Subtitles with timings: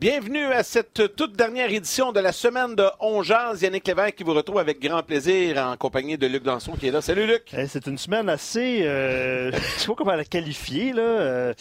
[0.00, 3.60] Bienvenue à cette toute dernière édition de la semaine de Ongeance.
[3.60, 6.90] Yannick Lévesque qui vous retrouve avec grand plaisir en compagnie de Luc Danson qui est
[6.90, 7.02] là.
[7.02, 7.54] Salut Luc.
[7.66, 11.02] c'est une semaine assez, euh, je sais pas comment la qualifier, là.
[11.02, 11.54] Euh,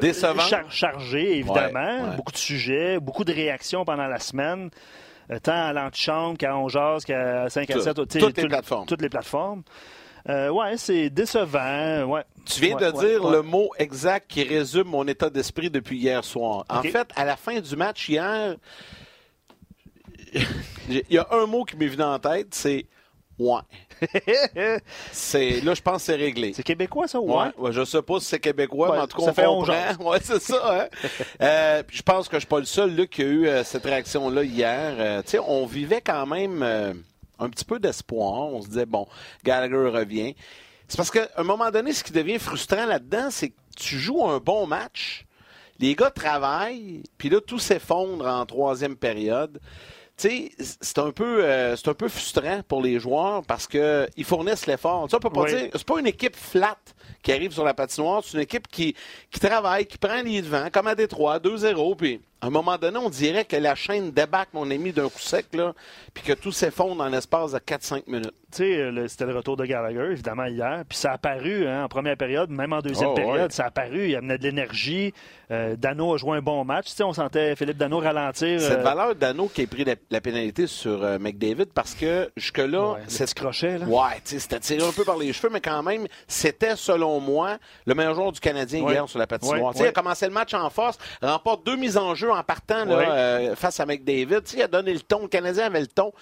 [0.00, 0.52] Décevante.
[0.68, 2.16] chargée, évidemment.
[2.16, 4.68] Beaucoup de sujets, beaucoup de réactions pendant la semaine.
[5.30, 7.94] Euh, tant à l'antichambre qu'à Ongeance, qu'à 5 à 7.
[8.18, 8.86] Toutes les plateformes.
[8.86, 9.62] Toutes les plateformes.
[10.28, 12.04] Euh, ouais, c'est décevant.
[12.04, 12.24] Ouais.
[12.44, 16.64] Tu viens de dire le mot exact qui résume mon état d'esprit depuis hier soir.
[16.68, 18.56] En fait, à la fin du match hier,
[20.88, 22.86] il y a un mot qui m'est venu en tête, c'est
[23.38, 23.60] ouais.
[25.12, 26.52] c'est là, je pense que c'est réglé.
[26.54, 27.48] C'est québécois, ça, ouais?
[27.56, 29.64] ouais, je sais pas si c'est québécois, mais en tout cas, on comprend.
[30.00, 30.82] Ouais, c'est ça.
[30.82, 31.08] Hein?
[31.40, 33.84] euh, je pense que je suis pas le seul là, qui a eu euh, cette
[33.84, 34.94] réaction-là hier.
[34.98, 36.62] Euh, tu sais, on vivait quand même
[37.38, 38.52] un petit peu d'espoir.
[38.52, 39.06] On se disait, bon,
[39.44, 40.34] Gallagher revient.
[40.88, 44.24] C'est parce qu'à un moment donné, ce qui devient frustrant là-dedans, c'est que tu joues
[44.24, 45.26] un bon match,
[45.78, 49.60] les gars travaillent, puis là, tout s'effondre en troisième période.
[50.16, 54.08] Tu sais, c'est un peu euh, c'est un peu frustrant pour les joueurs parce que
[54.16, 55.10] ils fournissent l'effort.
[55.10, 55.68] Ça, on peut pas dire.
[55.74, 56.78] C'est pas une équipe flat
[57.22, 58.22] qui arrive sur la patinoire.
[58.24, 58.94] C'est une équipe qui,
[59.30, 62.98] qui travaille, qui prend les devants, comme à Détroit, 2-0, puis à un moment donné,
[62.98, 65.72] on dirait que la chaîne débarque, mon ami, d'un coup sec, là,
[66.12, 68.34] puis que tout s'effondre en l'espace de 4-5 minutes.
[68.52, 70.84] Tu sais, c'était le retour de Gallagher, évidemment, hier.
[70.88, 73.66] Puis ça a apparu hein, en première période, même en deuxième oh, période, ça a
[73.68, 74.10] apparu.
[74.10, 75.12] Il amenait de l'énergie.
[75.50, 76.86] Euh, Dano a joué un bon match.
[76.86, 78.60] Tu sais, on sentait Philippe Dano ralentir.
[78.60, 82.92] Cette euh, valeur Dano qui a pris la, pénalité sur euh, McDavid parce que jusque-là.
[82.92, 83.86] Ouais, c'est crochet, là.
[83.86, 87.20] Ouais, tu sais, c'était tiré un peu par les cheveux, mais quand même, c'était, selon
[87.20, 89.74] moi, le meilleur joueur du Canadien hier sur la patinoire.
[89.74, 92.84] Sais, il a commencé le match en force, remporte deux mises en jeu en partant
[92.84, 94.42] là, euh, face à McDavid.
[94.42, 95.22] Tu sais, il a donné le ton.
[95.22, 96.12] Le Canadien avait le ton.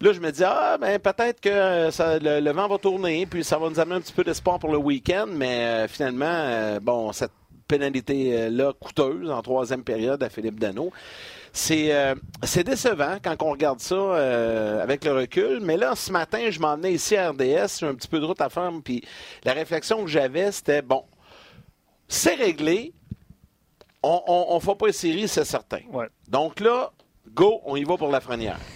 [0.00, 3.42] Là, je me dis, ah, ben, peut-être que euh, ça, le, vent va tourner, puis
[3.42, 7.12] ça va nous amener un petit peu d'espoir pour le week-end, mais euh, finalement, bon,
[7.12, 7.32] cette
[7.66, 10.92] pénalité-là coûteuse en troisième période à Philippe Dano.
[11.58, 12.14] C'est
[12.44, 15.60] c'est décevant quand on regarde ça avec le recul.
[15.60, 18.24] Mais là, ce matin, je m'en venais ici à RDS, j'ai un petit peu de
[18.24, 19.02] route à faire, puis
[19.44, 21.04] la réflexion que j'avais, c'était, bon,
[22.06, 22.94] c'est réglé,
[24.02, 25.80] on ne fait pas une série, c'est certain.
[26.28, 26.92] Donc là,
[27.34, 28.58] go, on y va pour la frenière.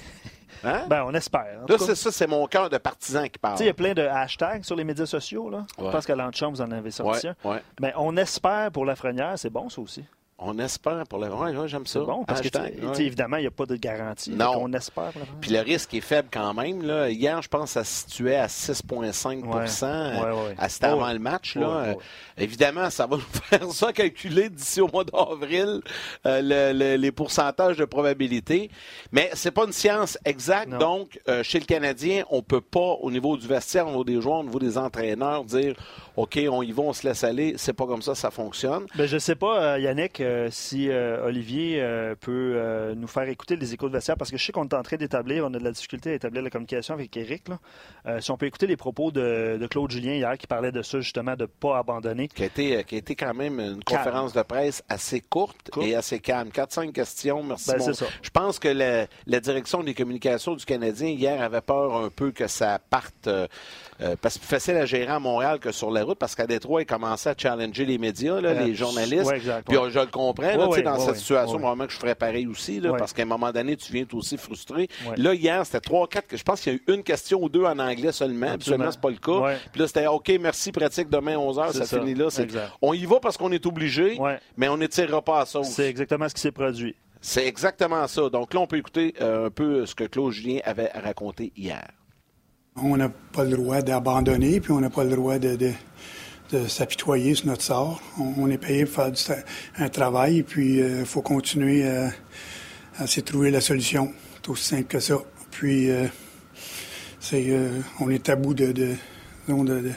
[0.64, 0.84] Hein?
[0.88, 1.64] Ben, on espère.
[1.68, 3.56] Là, c'est ça, c'est mon cœur de partisan qui parle.
[3.58, 5.50] Il y a plein de hashtags sur les médias sociaux.
[5.50, 5.66] Là.
[5.76, 9.32] Je pense qu'à l'antichambre, vous en avez sorti ouais, Mais on espère pour la frenière,
[9.36, 10.04] c'est bon, ça aussi.
[10.44, 11.28] On espère pour le.
[11.28, 12.00] Ouais, j'aime ça.
[12.00, 14.30] bon, parce que, évidemment, il n'y a pas de garantie.
[14.30, 14.54] Non.
[14.58, 15.12] On espère.
[15.40, 16.82] Puis le risque est faible quand même.
[16.82, 17.10] Là.
[17.10, 20.54] Hier, je pense que ça se situait à 6,5% ouais.
[20.58, 21.56] à cet avant le match.
[21.56, 21.94] Là.
[22.36, 25.80] évidemment, ça va nous faire ça calculer d'ici au mois d'avril
[26.26, 28.70] euh, les pourcentages de probabilité.
[29.12, 30.70] Mais c'est pas une science exacte.
[30.70, 34.20] Donc, euh, chez le Canadien, on peut pas, au niveau du vestiaire, au niveau des
[34.20, 35.74] joueurs, au niveau des entraîneurs, dire
[36.16, 37.54] OK, on y va, on se laisse aller.
[37.56, 38.86] C'est pas comme ça, ça fonctionne.
[38.94, 41.82] Ben, je sais pas, euh, Yannick, euh, si euh, Olivier
[42.20, 44.82] peut nous faire écouter les échos de vestiaire, parce que je sais qu'on est en
[44.82, 47.44] train d'établir, on a de la difficulté à établir la communication avec Eric.
[48.20, 51.36] si on peut écouter les propos de, Claude Julien hier, qui parlait de ça, justement,
[51.36, 52.28] de ne pas abandonner.
[52.28, 55.94] Qui a, été, qui a été quand même une conférence de presse assez courte, et
[55.94, 56.48] assez calme.
[56.48, 57.70] 4-5 questions, merci.
[57.70, 57.92] Ben,
[58.22, 62.30] je pense que la, la, direction des communications du Canadien hier avait peur un peu
[62.30, 63.28] que ça parte
[64.02, 66.34] euh, parce que c'est plus facile à gérer à Montréal que sur la route, parce
[66.34, 69.32] qu'à Détroit, ils commençaient à challenger les médias, les journalistes.
[69.66, 73.22] puis je le comprends, dans cette situation, probablement que je ferais pareil aussi, parce qu'à
[73.22, 74.88] un moment donné, tu viens aussi frustré.
[75.16, 77.64] Là, hier, c'était trois, quatre, je pense qu'il y a eu une question ou deux
[77.64, 79.56] en anglais seulement, Absolument, c'est pas le cas.
[79.70, 82.28] Puis là, c'était OK, merci, pratique, demain 11h, ça, finit là.
[82.80, 84.18] On y va parce qu'on est obligé,
[84.56, 85.62] mais on n'étirera pas à ça.
[85.62, 86.94] C'est exactement ce qui s'est produit.
[87.24, 88.28] C'est exactement ça.
[88.28, 91.86] Donc là, on peut écouter euh, un peu ce que Claude Julien avait raconté hier.
[92.76, 95.72] On n'a pas le droit d'abandonner, puis on n'a pas le droit de,
[96.68, 98.00] s'apitoyer sur notre sort.
[98.18, 99.44] On, est payé pour faire
[99.78, 102.10] un travail, puis il euh, faut continuer à,
[102.98, 104.12] de trouver la solution.
[104.34, 105.18] C'est aussi simple que ça.
[105.50, 106.06] Puis, euh,
[107.20, 108.94] c'est, euh, on est à bout de, de,
[109.48, 109.92] de,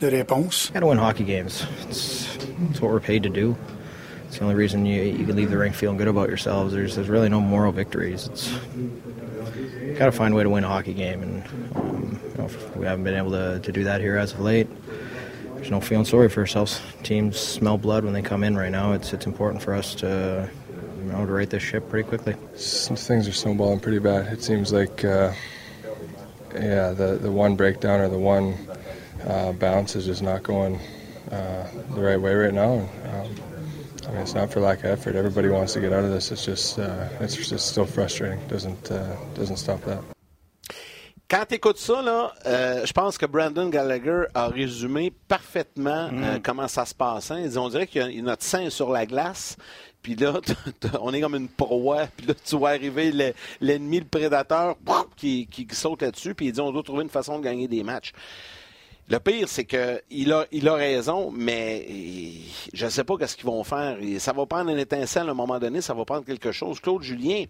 [0.00, 0.70] de réponses.
[0.72, 1.66] Got to win hockey games.
[1.88, 2.38] It's,
[2.70, 3.56] it's what we're paid to do.
[4.28, 6.72] It's the only reason you, you can leave the rink feeling good about yourselves.
[6.72, 8.28] There's, there's really no moral victories.
[8.28, 8.52] It's
[10.00, 11.44] got to find a way to win a hockey game, and
[11.76, 14.66] um, you know, we haven't been able to, to do that here as of late.
[15.56, 16.80] There's no feeling sorry for ourselves.
[17.02, 18.94] Teams smell blood when they come in right now.
[18.94, 20.48] It's it's important for us to
[21.00, 22.34] you know to right this ship pretty quickly.
[22.56, 24.32] Some things are snowballing pretty bad.
[24.32, 25.34] It seems like uh,
[26.54, 28.56] yeah, the the one breakdown or the one
[29.26, 30.80] uh, bounce is just not going
[31.30, 32.88] uh, the right way right now.
[33.04, 33.49] And, um,
[34.10, 35.14] I mean, it's not for lack of effort.
[35.14, 36.32] Everybody wants to get out of this.
[36.32, 38.40] It's just, uh, it's just still frustrating.
[38.48, 40.02] Doesn't, uh, doesn't stop that.
[41.30, 46.38] quand tu écoutes ça, là, euh, je pense que Brandon Gallagher a résumé parfaitement euh,
[46.38, 46.42] mm.
[46.42, 47.30] comment ça se passe.
[47.30, 47.48] Hein.
[47.56, 49.56] On dirait qu'il y a notre sein sur la glace.
[50.02, 50.40] Puis là,
[51.00, 52.08] on est comme une proie.
[52.16, 53.12] Puis là, tu vois arriver
[53.60, 54.74] l'ennemi, le, prédateur,
[55.16, 56.34] qui, qui, saute là-dessus.
[56.34, 58.12] Puis il dit on doit trouver une façon de gagner des matchs.
[59.10, 61.84] Le pire, c'est qu'il a, il a raison, mais
[62.72, 63.98] je ne sais pas ce qu'ils vont faire.
[64.18, 66.78] Ça va prendre une étincelle à un moment donné, ça va prendre quelque chose.
[66.80, 67.44] Claude Julien,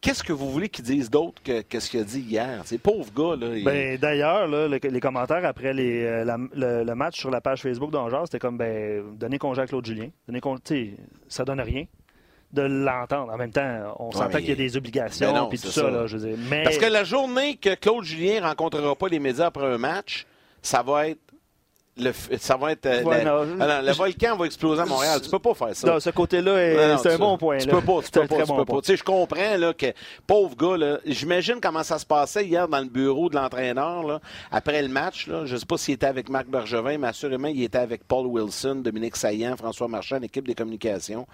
[0.00, 2.62] Qu'est-ce que vous voulez qu'il dise d'autre que, ce qu'il a dit hier?
[2.64, 3.36] C'est pauvre gars.
[3.36, 6.24] Là, ben, D'ailleurs, les commentaires après les, euh,
[6.54, 10.08] le, match sur la page Facebook d'Angers, c'était comme ben, donner congé à Claude Julien.
[10.26, 10.96] Donner congé,
[11.28, 11.84] ça donne rien
[12.52, 13.30] de l'entendre.
[13.30, 15.90] En même temps, on s'entend qu'il y a des obligations et ben tout ça.
[15.90, 16.16] Là, je
[16.48, 16.62] mais...
[16.62, 20.26] Parce que la journée que Claude Julien rencontrera pas les médias après un match,
[20.62, 21.20] ça va être
[21.96, 22.86] le, ça va être.
[22.86, 25.20] Euh, ah le volcan va exploser à Montréal.
[25.22, 25.86] Tu peux pas faire ça.
[25.86, 27.58] Non, ce côté-là, c'est un bon point.
[27.58, 28.00] Tu peux pas.
[28.02, 28.42] Tu peux pas.
[28.44, 28.80] Tu peux pas.
[28.80, 29.92] Tu sais, je comprends là, que,
[30.26, 34.20] pauvre gars, j'imagine comment ça se passait hier dans le bureau de l'entraîneur
[34.50, 35.26] après le match.
[35.26, 38.26] Là, je sais pas s'il était avec Marc Bergevin, mais assurément, il était avec Paul
[38.26, 41.26] Wilson, Dominique Saillant, François Marchand, l'équipe des communications.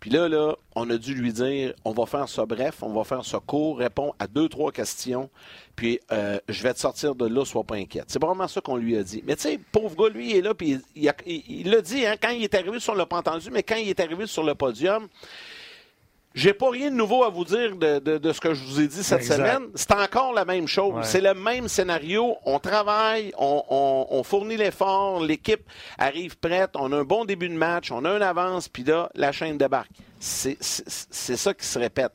[0.00, 3.04] Puis là, là, on a dû lui dire, on va faire ça bref, on va
[3.04, 5.30] faire ça court, répond à deux, trois questions,
[5.74, 8.06] puis euh, je vais te sortir de là, sois pas inquiète.
[8.08, 9.22] C'est vraiment ça qu'on lui a dit.
[9.26, 12.30] Mais tu sais, pauvre gars, lui, il est là, puis il l'a dit, hein, quand
[12.30, 15.08] il est arrivé sur le pas mais quand il est arrivé sur le podium,
[16.36, 19.02] j'ai pas rien de nouveau à vous dire de, ce que je vous ai dit
[19.02, 19.68] cette semaine.
[19.74, 20.94] C'est encore la même chose.
[21.02, 22.36] C'est le même scénario.
[22.44, 25.62] On travaille, on, fournit l'effort, l'équipe
[25.98, 29.08] arrive prête, on a un bon début de match, on a une avance, puis là,
[29.14, 29.90] la chaîne débarque.
[30.20, 32.12] C'est ça qui se répète.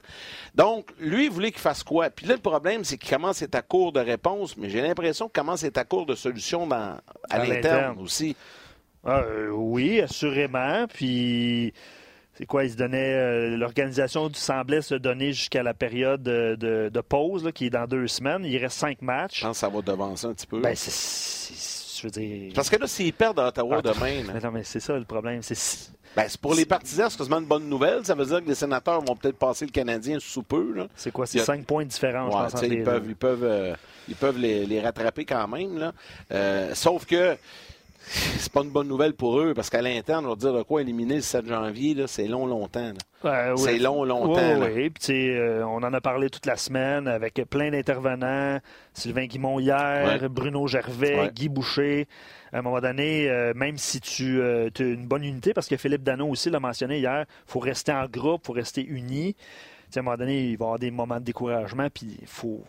[0.53, 2.11] Donc, lui, il voulait qu'il fasse quoi?
[2.11, 4.81] Puis là, le problème, c'est qu'il commence à être à court de réponses, mais j'ai
[4.81, 6.97] l'impression qu'il commence à être à court de solutions dans,
[7.29, 8.35] à, l'interne aussi.
[9.03, 10.85] Ah, euh, oui, assurément.
[10.93, 11.73] Puis
[12.41, 17.47] c'est quoi, il se donnait, euh, l'organisation semblait se donner jusqu'à la période de, pause,
[17.53, 18.43] qui est dans deux semaines.
[18.45, 19.41] Il reste cinq matchs.
[19.41, 20.59] Je pense que ça va devancer un petit peu.
[20.59, 22.51] Ben, je veux dire...
[22.55, 24.23] Parce que là, s'ils perdent à Ottawa ah, demain.
[24.33, 25.41] Mais non, mais c'est ça le problème.
[26.15, 28.03] Ben, c'est pour les partisans, c'est quasiment une bonne nouvelle.
[28.03, 30.87] Ça veut dire que les sénateurs vont peut-être passer le Canadien sous peu.
[30.95, 31.27] C'est quoi?
[31.27, 32.61] C'est cinq points différents, je pense.
[32.63, 33.75] Ils peuvent, ils peuvent, euh,
[34.09, 35.77] ils peuvent les, rattraper quand même.
[35.77, 35.91] Là.
[36.31, 37.37] Euh, sauf que
[38.07, 40.81] c'est pas une bonne nouvelle pour eux parce qu'à l'interne, on va dire de quoi
[40.81, 42.93] éliminer le 7 janvier, c'est long, longtemps.
[43.57, 44.59] C'est long, longtemps.
[44.59, 48.59] Oui, Puis, euh, on en a parlé toute la semaine avec plein d'intervenants.
[48.93, 52.07] Sylvain Guimont hier, Bruno Gervais, Guy Boucher.
[52.51, 55.77] À un moment donné, euh, même si tu euh, as une bonne unité, parce que
[55.77, 59.35] Philippe Dano aussi l'a mentionné hier, il faut rester en groupe, il faut rester unis.
[59.95, 62.61] à un moment donné, il va y avoir des moments de découragement, puis il faut,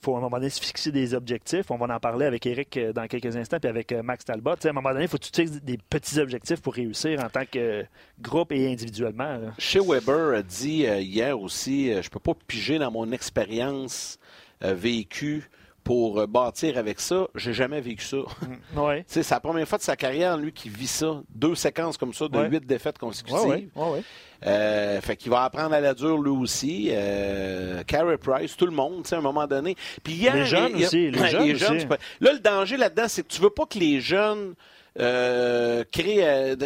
[0.00, 1.70] il faut à un moment donné se fixer des objectifs.
[1.70, 4.50] On va en parler avec Eric euh, dans quelques instants, puis avec euh, Max Talbot.
[4.52, 7.28] à un moment donné, il faut que tu fixes des petits objectifs pour réussir en
[7.28, 7.84] tant que
[8.20, 9.40] groupe et individuellement.
[9.58, 14.18] Chez Weber a dit euh, hier aussi, je peux pas piger dans mon expérience
[14.60, 15.48] vécue
[15.88, 17.28] pour bâtir avec ça.
[17.34, 18.18] J'ai jamais vécu ça.
[18.18, 19.04] Mm, ouais.
[19.06, 21.22] c'est la première fois de sa carrière, lui, qui vit ça.
[21.34, 23.70] Deux séquences comme ça de huit défaites consécutives.
[23.74, 24.02] Ouais,
[24.46, 26.90] euh, fait qu'il va apprendre à la dure lui aussi.
[26.92, 29.76] Euh, Carey Price, tout le monde, à un moment donné.
[30.02, 31.10] Puis les jeunes aussi.
[31.10, 31.88] Les jeunes,
[32.20, 34.56] Là, le danger là-dedans, c'est que tu veux pas que les jeunes
[35.00, 36.56] euh, créent, euh,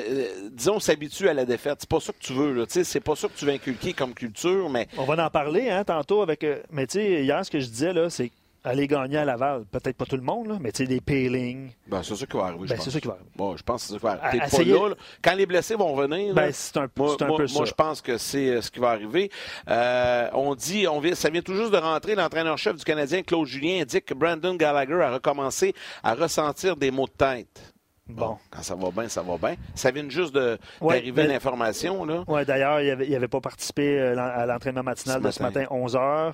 [0.51, 1.77] disons, s'habituent à la défaite.
[1.79, 2.53] C'est pas ça que tu veux.
[2.55, 2.65] Là.
[2.69, 4.89] C'est pas ça que tu veux inculquer comme culture, mais...
[4.99, 6.45] On va en parler hein, tantôt avec...
[6.73, 8.33] Mais tu sais, hier, ce que je disais, là, c'est
[8.65, 9.65] aller gagner à Laval.
[9.71, 11.71] Peut-être pas tout le monde, là, mais tu sais, des peelings.
[11.87, 12.67] Ben, c'est ça qui va arriver.
[12.69, 13.31] Ben, c'est ça qui va arriver.
[13.37, 14.49] Bon, je pense que c'est ça qui va arriver.
[14.51, 17.55] T'es pas là, Quand les blessés vont venir, ben, c'est un, moi, un peu ça.
[17.55, 19.31] Moi, je pense que c'est euh, ce qui va arriver.
[19.69, 23.47] Euh, on dit, on vient, ça vient tout juste de rentrer, l'entraîneur-chef du Canadien, Claude
[23.47, 27.72] Julien, indique que Brandon Gallagher a recommencé à ressentir des maux de tête.
[28.17, 28.39] Bon.
[28.51, 29.57] Quand ça va bien, ça va bien.
[29.75, 32.07] Ça vient juste d'arriver ben, l'information.
[32.29, 35.97] Oui, d'ailleurs, il n'avait avait pas participé euh, à l'entraînement matinal de ce matin, 11
[35.97, 36.33] h.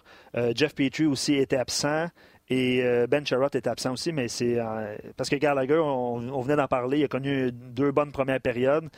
[0.55, 2.09] Jeff Petrie aussi était absent.
[2.51, 6.57] Et euh, Ben Sherrod est absent aussi, mais c'est euh, parce que Gallagher, on, venait
[6.57, 8.89] d'en parler, il a connu deux bonnes premières périodes.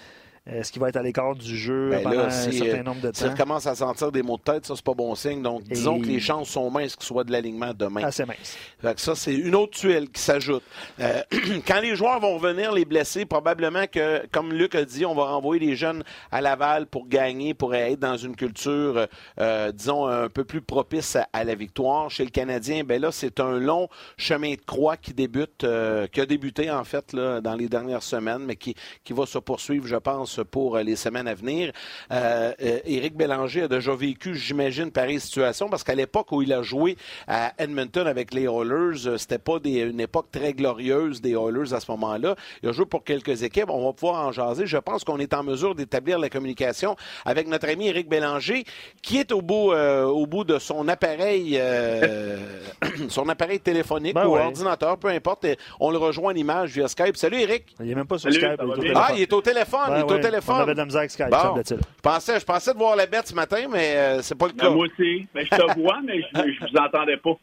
[0.47, 3.11] Est-ce qu'il va être à l'écart du jeu ben pendant un certain euh, nombre de
[3.11, 3.26] temps?
[3.26, 5.42] S'il commence à sentir des maux de tête, ça, c'est pas bon signe.
[5.42, 8.02] Donc, disons que les chances sont minces qu'il soit de l'alignement demain.
[8.04, 8.56] Assez mince.
[8.97, 10.62] ça, c'est une autre tuile qui s'ajoute.
[10.99, 11.23] Euh,
[11.66, 15.25] quand les joueurs vont revenir, les blessés, probablement que, comme Luc a dit, on va
[15.25, 20.30] renvoyer les jeunes à Laval pour gagner, pour être dans une culture, euh, disons, un
[20.30, 22.11] peu plus propice à, la victoire.
[22.11, 25.66] Chez le Canadien, ben là, c'est un long chemin de croix qui débute,
[26.12, 29.38] qui a débuté, en fait, là, dans les dernières semaines, mais qui, qui va se
[29.38, 31.73] poursuivre, je pense, pour les semaines à venir.
[32.11, 36.97] Éric Bélanger a déjà vécu, j'imagine, pareille situation parce qu'à l'époque où il a joué
[37.26, 41.90] à Edmonton avec les Oilers, c'était pas une époque très glorieuse des Oilers à ce
[41.90, 42.37] moment-là.
[42.62, 43.68] Il a joué pour quelques équipes.
[43.68, 44.66] On va pouvoir en jaser.
[44.66, 48.64] Je pense qu'on est en mesure d'établir la communication avec notre ami Éric Bélanger,
[49.02, 51.61] qui est au bout, au bout de son appareil,
[53.09, 55.47] son appareil téléphonique ben ou ordinateur, peu importe.
[55.78, 57.16] On le rejoint en image via Skype.
[57.16, 57.64] Salut, Eric.
[57.80, 58.61] Il n'est même pas sur Skype.
[58.82, 59.80] Il ah, il est au téléphone.
[59.90, 60.56] il est au téléphone.
[60.56, 63.26] On avait de la misère avec Skype, je, pensais, je pensais de voir la bête
[63.26, 64.70] ce matin, mais euh, c'est pas le ben, cas.
[64.70, 65.26] moi aussi.
[65.34, 67.36] Mais je te vois, mais je ne vous entendais pas.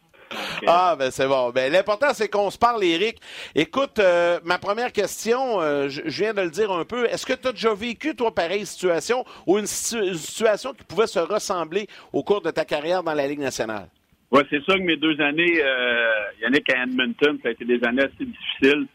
[0.66, 1.50] Ah, ben c'est bon.
[1.50, 3.18] Ben, L'important, c'est qu'on se parle, Eric.
[3.54, 7.06] Écoute, euh, ma première question, euh, je, viens de le dire un peu.
[7.06, 11.18] Est-ce que tu as déjà vécu, toi, pareille situation ou une, situation qui pouvait se
[11.18, 13.88] ressembler au cours de ta carrière dans la Ligue nationale?
[14.30, 17.82] Oui, c'est ça que mes deux années, euh, Yannick à Edmonton, ça a été des
[17.84, 18.86] années assez difficiles.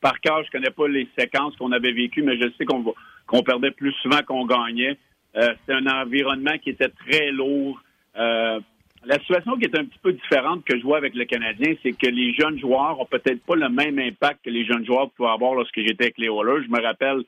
[0.00, 2.94] Par cœur, je connais pas les séquences qu'on avait vécues, mais je sais qu'on
[3.26, 4.96] qu'on perdait plus souvent qu'on gagnait.
[5.36, 7.80] Euh, C'était un environnement qui était très lourd.
[8.16, 8.58] Euh,
[9.04, 11.92] la situation qui est un petit peu différente que je vois avec le Canadien, c'est
[11.92, 15.30] que les jeunes joueurs ont peut-être pas le même impact que les jeunes joueurs pouvaient
[15.30, 16.64] avoir lorsque j'étais avec les Oilers.
[16.64, 17.22] Je me rappelle,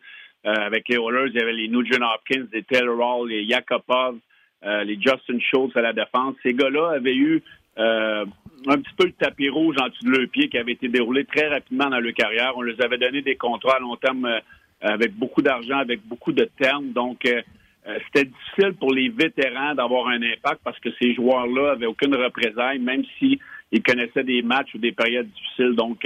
[0.45, 4.19] euh, avec les Oilers, il y avait les Nugent Hopkins, les Taylor Hall, les Yakupov,
[4.65, 6.35] euh, les Justin Schultz à la défense.
[6.43, 7.43] Ces gars-là avaient eu
[7.79, 8.27] euh,
[8.67, 11.25] un petit peu le tapis rouge en dessous de leur pied qui avait été déroulé
[11.25, 12.53] très rapidement dans leur carrière.
[12.57, 14.41] On leur avait donné des contrats à long terme euh,
[14.81, 16.93] avec beaucoup d'argent, avec beaucoup de termes.
[16.93, 22.15] Donc, c'était difficile pour les vétérans d'avoir un impact parce que ces joueurs-là avaient aucune
[22.15, 23.39] représailles, même s'ils
[23.85, 25.75] connaissaient des matchs ou des périodes difficiles.
[25.77, 26.05] Donc,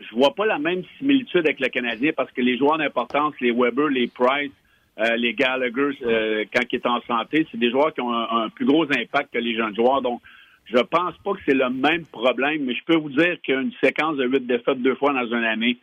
[0.00, 3.52] je vois pas la même similitude avec le Canadien parce que les joueurs d'importance, les
[3.52, 4.50] Weber, les Price,
[4.98, 8.48] euh, les Gallagher, euh, quand ils est en santé, c'est des joueurs qui ont un,
[8.50, 10.02] plus gros impact que les jeunes joueurs.
[10.02, 10.20] Donc,
[10.66, 14.16] je pense pas que c'est le même problème, mais je peux vous dire qu'une séquence
[14.16, 15.78] de huit défaites deux fois dans une année,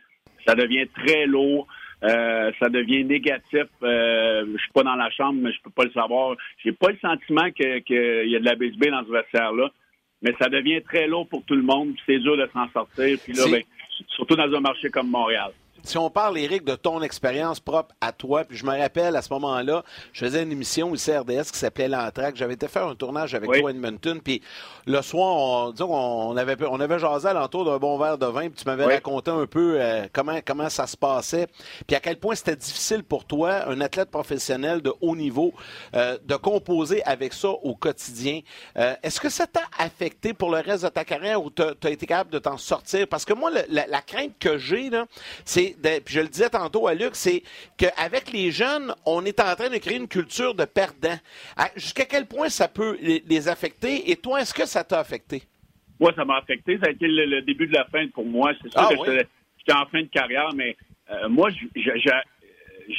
[0.46, 1.66] ça devient très lourd.
[2.02, 3.66] Euh, ça devient négatif.
[3.82, 6.34] Euh, je suis pas dans la chambre, mais je peux pas le savoir.
[6.64, 9.70] J'ai pas le sentiment qu'il y a de la BSB dans ce vestiaire-là,
[10.22, 11.92] mais ça devient très lourd pour tout le monde.
[12.06, 13.18] C'est dur de s'en sortir.
[13.22, 13.62] Puis là, ben,
[14.08, 15.50] surtout dans un marché comme Montréal
[15.84, 19.22] si on parle, Eric, de ton expérience propre à toi, puis je me rappelle à
[19.22, 22.36] ce moment-là, je faisais une émission au CRDS qui s'appelait L'Entraque.
[22.36, 24.42] J'avais été faire un tournage avec toi à Edmonton, puis
[24.86, 28.48] le soir, on, disons on avait, on avait jasé alentour d'un bon verre de vin,
[28.48, 31.46] puis tu m'avais raconté un peu euh, comment, comment ça se passait,
[31.86, 35.52] puis à quel point c'était difficile pour toi, un athlète professionnel de haut niveau,
[35.94, 38.40] euh, de composer avec ça au quotidien.
[38.76, 41.90] Euh, est-ce que ça t'a affecté pour le reste de ta carrière ou tu as,
[41.90, 43.06] été capable de t'en sortir?
[43.08, 44.90] Parce que moi, la, la crainte que j'ai,
[45.44, 47.42] c'est puis je le disais tantôt à Luc, c'est
[47.76, 51.18] qu'avec les jeunes, on est en train de créer une culture de perdants.
[51.76, 54.10] Jusqu'à quel point ça peut les, affecter?
[54.10, 55.42] Et toi, est-ce que ça t'a affecté?
[55.98, 56.78] Moi, ça m'a affecté.
[56.82, 58.52] Ça a été le, début de la fin pour moi.
[58.62, 59.12] C'est sûr ah que
[59.58, 60.76] j'étais en fin de carrière, mais
[61.10, 61.50] euh, moi,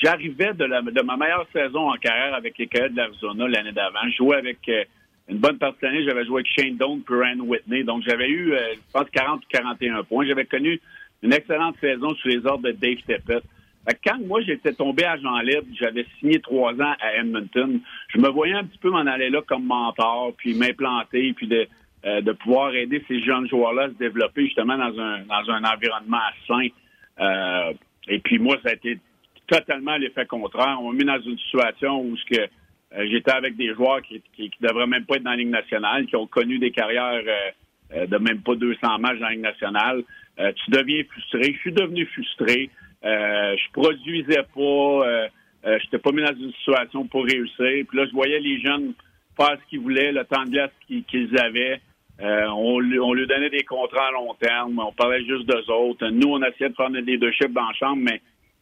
[0.01, 3.99] j'arrivais de, ma meilleure saison en carrière avec les Coyotes de l'Arizona l'année d'avant.
[4.09, 4.83] Je jouais avec euh,
[5.27, 7.83] une bonne partie de l'année, j'avais joué avec Shane Doan et Ryan Whitney.
[7.83, 10.25] Donc, j'avais eu, euh, je pense, 40 ou 41 points.
[10.25, 10.79] J'avais connu
[11.21, 13.43] une excellente saison sous les ordres de Dave Teppett.
[14.05, 18.29] Quand moi j'étais tombé à Jean libre, j'avais signé trois ans à Edmonton, je me
[18.29, 21.67] voyais un petit peu m'en aller là comme mentor, puis m'implanter, puis de,
[22.05, 25.63] euh, de pouvoir aider ces jeunes joueurs-là à se développer justement dans un dans un
[25.63, 26.67] environnement sain.
[27.19, 27.73] Euh,
[28.07, 28.99] et puis moi, ça a été
[29.47, 30.77] totalement l'effet contraire.
[30.79, 34.21] On m'a mis dans une situation où ce que euh, j'étais avec des joueurs qui,
[34.35, 37.21] qui, devraient même pas être dans la Ligue nationale, qui ont connu des carrières
[37.93, 40.03] de même pas 200 matchs dans la Ligue nationale.
[40.39, 41.53] Euh, tu deviens frustré.
[41.53, 42.69] Je suis devenu frustré.
[43.03, 44.61] Euh, je produisais pas.
[44.61, 45.27] Euh,
[45.65, 47.85] euh, je n'étais pas mis dans une situation pour réussir.
[47.87, 48.93] Puis là, je voyais les jeunes
[49.37, 51.79] faire ce qu'ils voulaient, le temps de glace qu'ils avaient.
[52.19, 54.79] on, on lui donnait des contrats à long terme.
[54.79, 56.07] On parlait juste d'eux autres.
[56.09, 58.21] Nous, on essayait de faire notre leadership dans la chambre, mais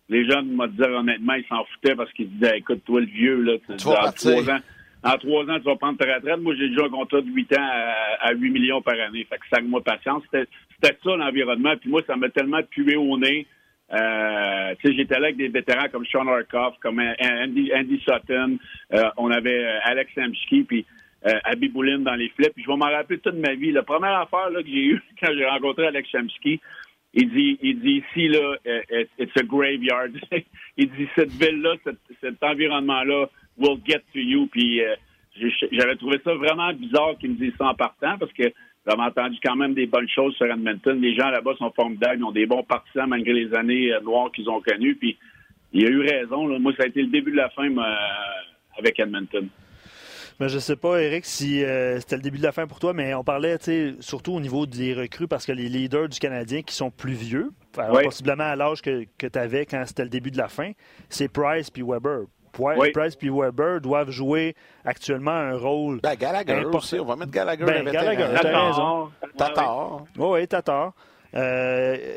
[0.10, 3.42] les jeunes, me disaient honnêtement, ils s'en foutaient parce qu'ils disaient écoute, toi, le vieux,
[3.42, 4.60] là, tu vas trois ans.
[5.02, 6.42] En trois ans, tu vas prendre ta retraite.
[6.42, 7.70] Moi, j'ai déjà un contrat de 8 ans
[8.20, 9.26] à, 8 millions par année.
[9.30, 10.24] Fait que ça moi patience.
[10.26, 10.50] C'était
[10.82, 11.76] ça l'environnement.
[11.78, 13.46] Puis moi, ça m'a tellement pué au nez.
[13.92, 18.58] Euh, j'étais là avec des vétérans comme Sean Arkoff, comme Andy, Andy Sutton.
[18.94, 20.86] Euh, on avait euh, Alex Samsky, puis
[21.26, 22.54] euh, Abby Boulin dans les flips.
[22.54, 23.72] Puis je vais m'en rappeler toute ma vie.
[23.72, 26.60] La première affaire là, que j'ai eue quand j'ai rencontré Alex Samsky,
[27.14, 30.12] il dit, il dit ici, là, euh, it's a graveyard.
[30.78, 31.76] il dit, cette ville-là,
[32.22, 34.48] cet environnement-là, will get to you.
[34.48, 34.96] Puis euh,
[35.72, 38.54] j'avais trouvé ça vraiment bizarre qu'ils me disent ça en partant parce que
[38.90, 41.00] j'avais entendu quand même des bonnes choses sur Edmonton.
[41.00, 44.32] Les gens là-bas sont formidables, ils ont des bons partisans malgré les années euh, noires
[44.32, 44.96] qu'ils ont connues.
[44.96, 45.18] Puis
[45.74, 46.60] il a eu raison.
[46.60, 47.68] Moi, ça a été le début de la fin
[48.78, 49.48] avec Edmonton.
[50.40, 52.94] Mais je sais pas, Eric, si euh, c'était le début de la fin pour toi,
[52.94, 53.58] mais on parlait
[54.00, 57.52] surtout au niveau des recrues parce que les leaders du Canadien qui sont plus vieux,
[57.74, 60.72] possiblement à l'âge que, que tu avais quand c'était le début de la fin,
[61.10, 62.22] c'est Price puis Weber.
[62.52, 66.00] Price puis Weber doivent jouer actuellement un rôle.
[66.02, 67.66] Ben, Gallagher aussi, on va mettre Gallagher.
[67.66, 69.10] Ben, Gallagher, t'as raison.
[69.38, 70.04] Tatar.
[70.18, 70.94] Oui, Tatar.
[71.36, 72.16] Euh,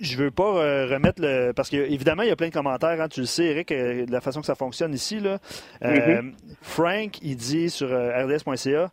[0.00, 1.52] je veux pas euh, remettre le.
[1.52, 3.00] Parce qu'évidemment, il y a plein de commentaires.
[3.00, 5.20] Hein, tu le sais, Eric, euh, de la façon que ça fonctionne ici.
[5.20, 5.38] Là.
[5.82, 6.32] Mm-hmm.
[6.62, 8.90] Frank, il dit sur rds.ca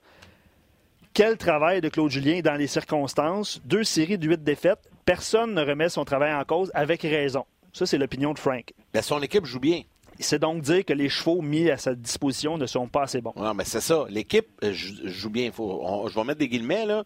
[1.13, 3.62] Quel travail de Claude Julien dans les circonstances.
[3.65, 4.79] Deux séries de huit défaites.
[5.05, 7.45] Personne ne remet son travail en cause avec raison.
[7.74, 8.74] Ça, c'est l'opinion de Frank.
[8.93, 9.81] Ben, son équipe joue bien.
[10.21, 13.33] C'est donc dire que les chevaux mis à sa disposition ne sont pas assez bons.
[13.35, 14.05] Non, mais c'est ça.
[14.09, 15.51] L'équipe joue bien.
[15.51, 16.85] Faut, je vais mettre des guillemets.
[16.85, 17.03] là.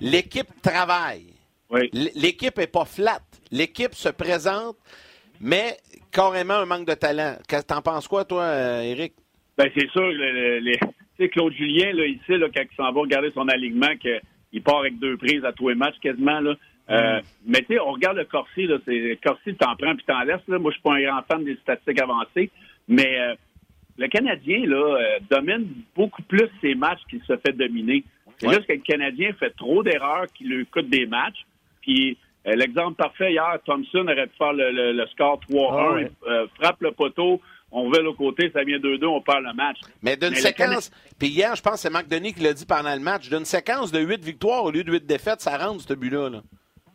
[0.00, 1.26] L'équipe travaille.
[1.92, 3.20] L'équipe n'est pas flat.
[3.50, 4.76] L'équipe se présente,
[5.40, 5.76] mais
[6.12, 7.36] carrément un manque de talent.
[7.66, 8.46] T'en penses quoi, toi,
[8.82, 9.12] Eric?
[9.18, 10.02] Euh, ben, c'est sûr.
[10.02, 14.78] Le, Claude Julien, là, ici, là, quand il s'en va regarder son alignement, qu'il part
[14.78, 16.40] avec deux prises à tous les matchs quasiment.
[16.40, 16.54] Là.
[16.88, 20.20] Euh, mais tu sais, on regarde le Corsi, là, c'est Corsi, t'en prends puis t'en
[20.20, 20.46] laisses.
[20.46, 20.58] Là.
[20.58, 22.50] Moi, je suis pas un grand fan des statistiques avancées,
[22.86, 23.34] mais euh,
[23.98, 28.04] le Canadien là domine beaucoup plus ses matchs qu'il se fait dominer.
[28.38, 31.44] C'est juste que le Canadien fait trop d'erreurs qui lui coûtent des matchs.
[31.80, 36.80] Puis euh, l'exemple parfait hier, Thompson aurait pu faire le, score 3-1, ah euh, frappe
[36.80, 37.40] le poteau,
[37.72, 39.78] on va le côté, ça vient 2-2, on perd le match.
[40.02, 42.94] Mais d'une séquence, puis hier, je pense que c'est Marc Denis qui l'a dit pendant
[42.94, 45.94] le match, d'une séquence de 8 victoires au lieu de 8 défaites, ça rentre ce
[45.94, 46.30] but-là.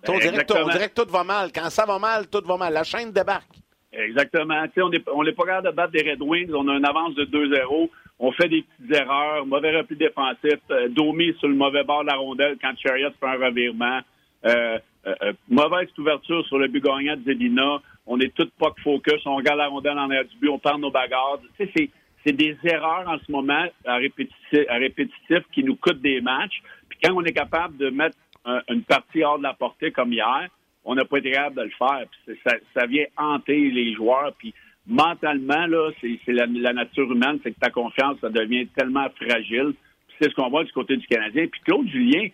[0.08, 1.52] On, dirait que tout va mal.
[1.54, 2.74] Quand ça va mal, tout va mal.
[2.74, 3.54] La chaîne débarque.
[3.94, 4.64] Exactement.
[4.78, 6.52] on n'est on pas capable de battre des Red Wings.
[6.54, 7.90] On a une avance de 2-0.
[8.20, 9.46] On fait des petites erreurs.
[9.46, 10.60] Mauvais repli défensif.
[10.70, 14.00] Euh, Domi sur le mauvais bord de la rondelle quand Chariot fait un revirement.
[14.46, 17.82] Euh, euh, euh, mauvaise ouverture sur le but gagnant de Zedina.
[18.06, 19.22] On est tout pas focus.
[19.26, 20.50] On regarde la rondelle en air du but.
[20.50, 21.40] On perd nos bagarres.
[21.58, 26.62] C'est des erreurs en ce moment à répétitif, à répétitif qui nous coûtent des matchs.
[26.88, 28.16] Puis quand on est capable de mettre
[28.70, 30.50] une partie hors de la portée comme hier,
[30.84, 32.06] on n'a pas été capable de le faire.
[32.46, 34.34] ça, ça, vient hanter les joueurs.
[34.38, 34.54] Puis
[34.88, 39.74] mentalement, là, c'est la, nature humaine, c'est que ta confiance, ça devient tellement fragile.
[40.20, 41.48] C'est ce qu'on voit du côté du Canadien.
[41.48, 42.28] Puis Claude Julien,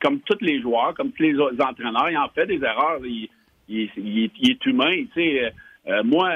[0.00, 3.00] comme tous les joueurs, comme tous les entraîneurs, il en fait des erreurs.
[3.04, 3.28] Il,
[3.68, 5.04] est humain.
[5.88, 6.30] Euh, moi,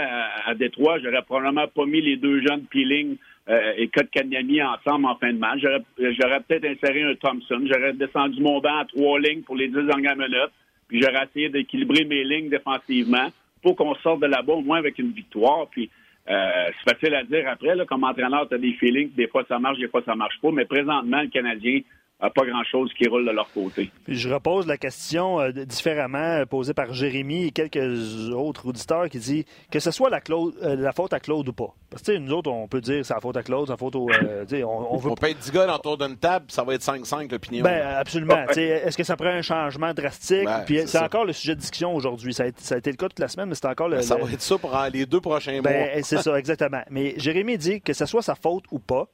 [0.44, 3.16] à, Détroit, j'aurais probablement pas mis les deux jeunes Peeling
[3.48, 5.60] euh, et Kotkaniemi ensemble en fin de match.
[5.98, 7.60] J'aurais peut-être inséré un Thompson.
[7.64, 10.52] J'aurais descendu mon banc à trois lignes pour les dix dernières minutes.
[10.88, 13.28] Puis j'aurais essayé d'équilibrer mes lignes défensivement
[13.62, 15.68] pour qu'on sorte de là-bas au moins avec une victoire.
[15.70, 15.90] Puis
[16.26, 19.78] c'est facile à dire après, comme entraîneur, tu as des feelings, des fois ça marche,
[19.78, 20.50] des fois ça marche pas.
[20.52, 21.80] Mais présentement, le Canadien
[22.28, 23.90] pas grand-chose qui roule de leur côté.
[24.06, 29.18] je repose la question euh, différemment euh, posée par Jérémy et quelques autres auditeurs qui
[29.18, 31.74] dit que ce soit la, euh, la faute à Claude ou pas.
[31.88, 33.96] Parce que nous autres, on peut dire c'est la faute à Claude, c'est la faute
[33.96, 34.08] au...
[34.10, 35.14] on, veut...
[35.14, 37.64] peut être 10 gars autour d'une table, ça va être 5-5 l'opinion.
[37.64, 38.46] Ben, absolument.
[38.54, 40.44] Est-ce que ça prend un changement drastique?
[40.44, 42.34] Ben, puis c'est encore le sujet de discussion aujourd'hui.
[42.34, 43.96] Ça, a été le cas toute la semaine, mais c'est encore le...
[43.96, 46.02] Ben, ça va être ça pour les deux prochains ben, mois.
[46.02, 46.82] c'est ça, exactement.
[46.90, 49.06] Mais Jérémy dit que ce soit sa faute ou pas,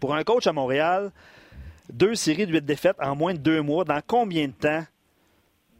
[0.00, 1.12] pour un coach à Montréal,
[1.92, 3.84] deux séries de huit défaites en moins de deux mois.
[3.84, 4.84] Dans combien de temps,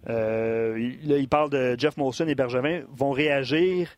[0.08, 3.90] euh, il, parle de Jeff Molson et Bergevin, vont réagir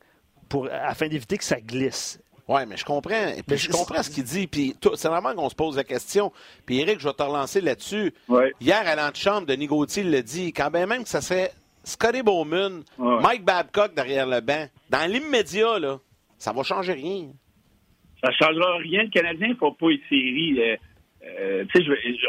[0.48, 2.20] pour, afin d'éviter que ça glisse?
[2.48, 3.32] Oui, mais je comprends.
[3.46, 4.46] Puis je comprends ce qu'il dit.
[4.46, 6.32] Puis c'est vraiment qu'on se pose la question.
[6.64, 8.14] Puis Eric, je vais te relancer là-dessus.
[8.60, 10.54] Hier, à l'antichambre, Denis Gauthier l'a dit.
[10.54, 11.52] Quand même que ça serait
[11.84, 15.98] Scotty Bowman, Mike Babcock derrière le banc, dans l'immédiat, là,
[16.38, 17.26] ça va changer rien.
[18.22, 19.02] Ça ne changera rien.
[19.02, 20.58] Le Canadien ne faut pas une série.
[21.24, 21.64] Euh,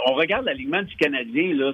[0.08, 1.74] on regarde l'alignement du Canadien, là,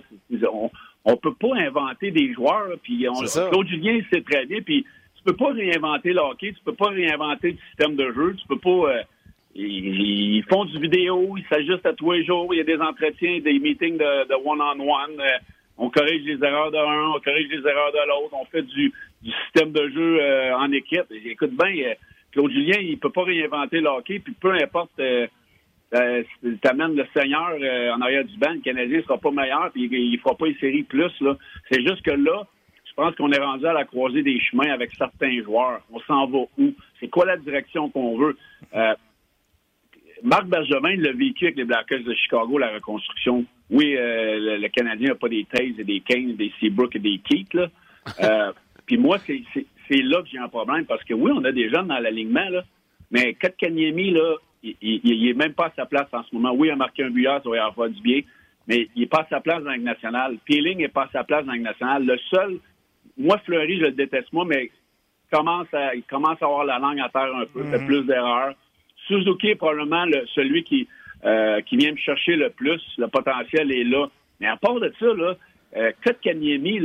[0.51, 0.69] on,
[1.05, 3.05] on peut pas inventer des joueurs, puis
[3.49, 6.89] Claude Julien sait très bien, puis tu peux pas réinventer le hockey, tu peux pas
[6.89, 8.93] réinventer le système de jeu, tu peux pas.
[8.93, 9.03] Euh,
[9.57, 13.39] ils, font du vidéo, ils s'ajustent à tous les jours, il y a des entretiens,
[13.39, 15.19] des meetings de one-on-one.
[15.19, 15.37] Euh,
[15.77, 18.91] on corrige les erreurs de l'un, on corrige les erreurs de l'autre, on fait du,
[19.23, 20.19] système de jeu
[20.55, 21.05] en équipe.
[21.25, 21.93] Écoute bien,
[22.31, 25.01] Claude Julien, il peut pas réinventer le hockey, puis peu importe
[25.93, 29.71] euh, tu amènes le Seigneur euh, en arrière du banc, le Canadien sera pas meilleur,
[29.71, 31.11] puis il, ne fera pas une série plus.
[31.21, 31.37] Là.
[31.69, 32.47] C'est juste que là,
[32.85, 35.81] je pense qu'on est rendu à la croisée des chemins avec certains joueurs.
[35.91, 36.73] On s'en va où?
[36.99, 38.37] C'est quoi la direction qu'on veut?
[38.73, 38.95] Euh,
[40.23, 43.45] Marc Bergevin l'a vécu avec les Blackhawks de Chicago, la reconstruction.
[43.69, 47.53] Oui, le, Canadien n'a pas des Taze et des Kane, des Seabrook et des Keith.
[47.53, 47.69] Là.
[48.85, 49.43] puis moi, c'est,
[50.01, 52.63] là que j'ai un problème parce que oui, on a des jeunes dans l'alignement, là,
[53.11, 54.35] mais Kotkaniemi, là,
[54.81, 56.53] il n'est même pas à sa place en ce moment.
[56.53, 58.21] Oui, il a marqué un but ça va y avoir du bien,
[58.67, 60.37] mais il n'est pas à sa place dans la nationale.
[60.45, 62.05] Peeling n'est pas à sa place dans la nationale.
[62.05, 62.59] Le seul,
[63.17, 64.71] moi, Fleury, je le déteste, moi, mais
[65.31, 67.85] commence à, il commence à avoir la langue à terre un peu, fait mhm.
[67.85, 68.53] plus d'erreurs.
[69.07, 70.87] Suzuki est probablement celui qui,
[71.25, 72.81] euh, qui vient me chercher le plus.
[72.97, 74.07] Le potentiel est là.
[74.39, 75.35] Mais à part de ça, là,
[75.77, 76.79] euh, Kanyemi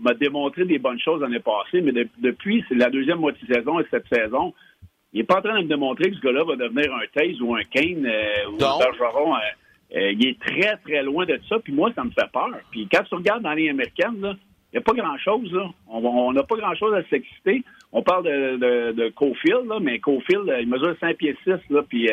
[0.00, 3.80] m'a démontré des bonnes choses l'année passée, mais depuis c'est la deuxième moitié de saison
[3.80, 4.54] et cette saison,
[5.12, 7.40] il n'est pas en train de me démontrer que ce gars-là va devenir un Taze
[7.40, 9.34] ou un Kane euh, ou un Bergeron.
[9.34, 9.38] Euh,
[9.96, 12.50] euh, il est très, très loin de ça, puis moi, ça me fait peur.
[12.70, 14.36] Puis quand tu regardes dans les américaines,
[14.72, 15.52] il n'y a pas grand-chose.
[15.88, 17.64] On n'a pas grand-chose à s'exciter.
[17.90, 21.82] On parle de, de, de Cofield, là, mais Cofield, il mesure 5 pieds 6, là,
[21.88, 22.08] puis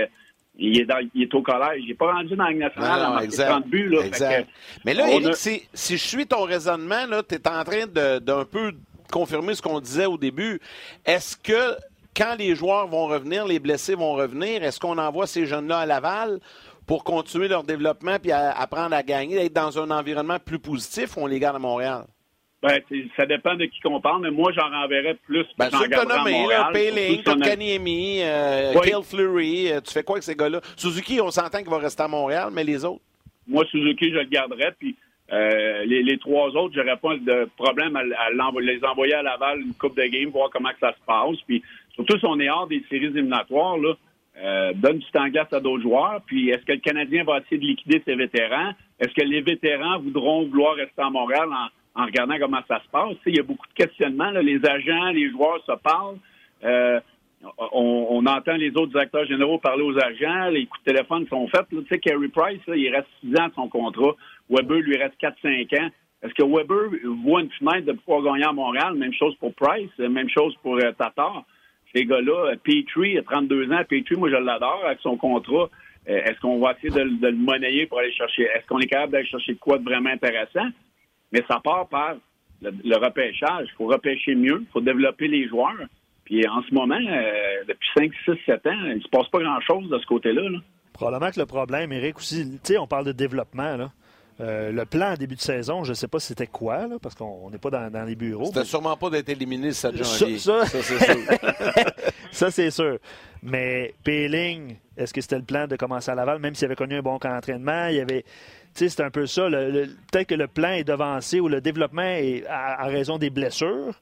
[0.57, 1.83] il est, dans, il est au collège.
[1.83, 3.89] Il n'est pas rendu dans la nationale non, non, 30 buts.
[3.89, 4.49] Là, exact.
[4.83, 8.71] mais là, Eric, si, si, je suis ton raisonnement, tu es en train d'un peu
[9.11, 10.59] confirmer ce qu'on disait au début.
[11.05, 11.75] Est-ce que
[12.17, 15.85] quand les joueurs vont revenir, les blessés vont revenir, est-ce qu'on envoie ces jeunes-là à
[15.85, 16.39] Laval
[16.87, 21.21] pour continuer leur développement puis apprendre à gagner, être dans un environnement plus positif ou
[21.21, 22.05] on les garde à Montréal?
[22.63, 22.79] Ben,
[23.15, 25.45] ça dépend de qui qu'on parle, mais moi, j'en renverrais plus.
[25.59, 30.23] Ben, ceux que tu as nommés, Payling, Kaniemi, euh, Fleury, euh, tu fais quoi avec
[30.23, 30.59] ces gars-là?
[30.75, 33.01] Suzuki, on s'entend qu'il va rester à Montréal, mais les autres?
[33.47, 34.95] Moi, Suzuki, je le garderais, puis
[35.31, 39.95] euh, les, trois autres, j'aurais pas de problème à, les envoyer à Laval une coupe
[39.95, 41.61] de game, voir comment que ça se passe, puis
[41.97, 43.93] surtout si on est hors des séries éliminatoires, là,
[44.39, 46.21] euh, donne du temps glace à d'autres joueurs.
[46.27, 48.71] Puis est-ce que le Canadien va essayer de liquider ses vétérans?
[48.99, 51.49] Est-ce que les vétérans voudront vouloir rester à Montréal
[51.95, 53.15] en, regardant comment ça se passe?
[53.25, 54.29] Il y a beaucoup de questionnements.
[54.29, 56.19] Les agents, les joueurs se parlent.
[56.63, 56.99] Euh,
[57.71, 60.49] on, entend les autres directeurs généraux parler aux agents.
[60.49, 61.65] Les coups de téléphone sont faits.
[61.69, 64.15] Tu sais, Carey Price, il reste six ans de son contrat.
[64.49, 65.89] Weber lui reste 4-5 ans.
[66.21, 68.93] Est-ce que Weber voit une fenêtre de pouvoir gagner à Montréal?
[68.95, 71.43] Même chose pour Price, même chose pour euh, Tatar.
[71.97, 73.81] Ces gars-là, Petrie a 32 ans.
[73.89, 75.67] Petrie, moi, je l'adore avec son contrat.
[76.07, 78.43] Euh, est-ce qu'on va essayer de, le monnayer pour aller chercher?
[78.43, 80.69] Est-ce qu'on est capable d'aller chercher quoi de vraiment intéressant?
[81.31, 82.15] mais ça part par
[82.61, 83.67] le, repêchage.
[83.71, 85.75] Il faut repêcher mieux, il faut développer les joueurs.
[86.23, 89.39] Puis en ce moment, euh, depuis 5, 6, 7 ans, il ne se passe pas
[89.39, 90.41] grand-chose de ce côté-là.
[90.93, 93.91] Probablement que le problème, Eric, aussi, tu sais, on parle de développement, là.
[94.39, 97.15] Euh, le plan en début de saison, je ne sais pas c'était quoi, là, parce
[97.15, 98.45] qu'on n'est pas dans, les bureaux.
[98.45, 100.37] C'était sûrement pas d'être éliminé ça, janvier.
[100.37, 101.15] Ça, ça, c'est sûr.
[102.31, 102.99] ça, c'est sûr.
[103.41, 106.95] Mais Péling, est-ce que c'était le plan de commencer à Laval, même s'il avait connu
[106.95, 107.87] un bon camp d'entraînement?
[107.87, 108.25] Il y avait
[108.85, 109.49] c'est un peu ça.
[109.49, 113.95] Peut-être que le plan est devancé ou le développement est à, raison des blessures.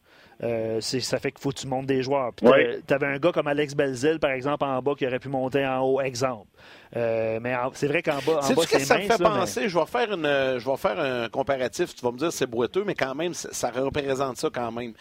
[0.44, 2.32] Euh, ça fait qu'il faut que tu montes des joueurs.
[2.36, 5.66] Tu avais un gars comme Alex Belzil, par exemple, en bas, qui aurait pu monter
[5.66, 6.48] en haut, exemple.
[6.96, 9.70] Euh, mais c'est vrai qu'en bas, en bas, c'est ça me fait penser?
[9.70, 11.96] Je vais faire une, je vais faire un comparatif.
[11.96, 14.94] Tu vas me dire c'est boiteux, mais quand même, ça représente ça quand même.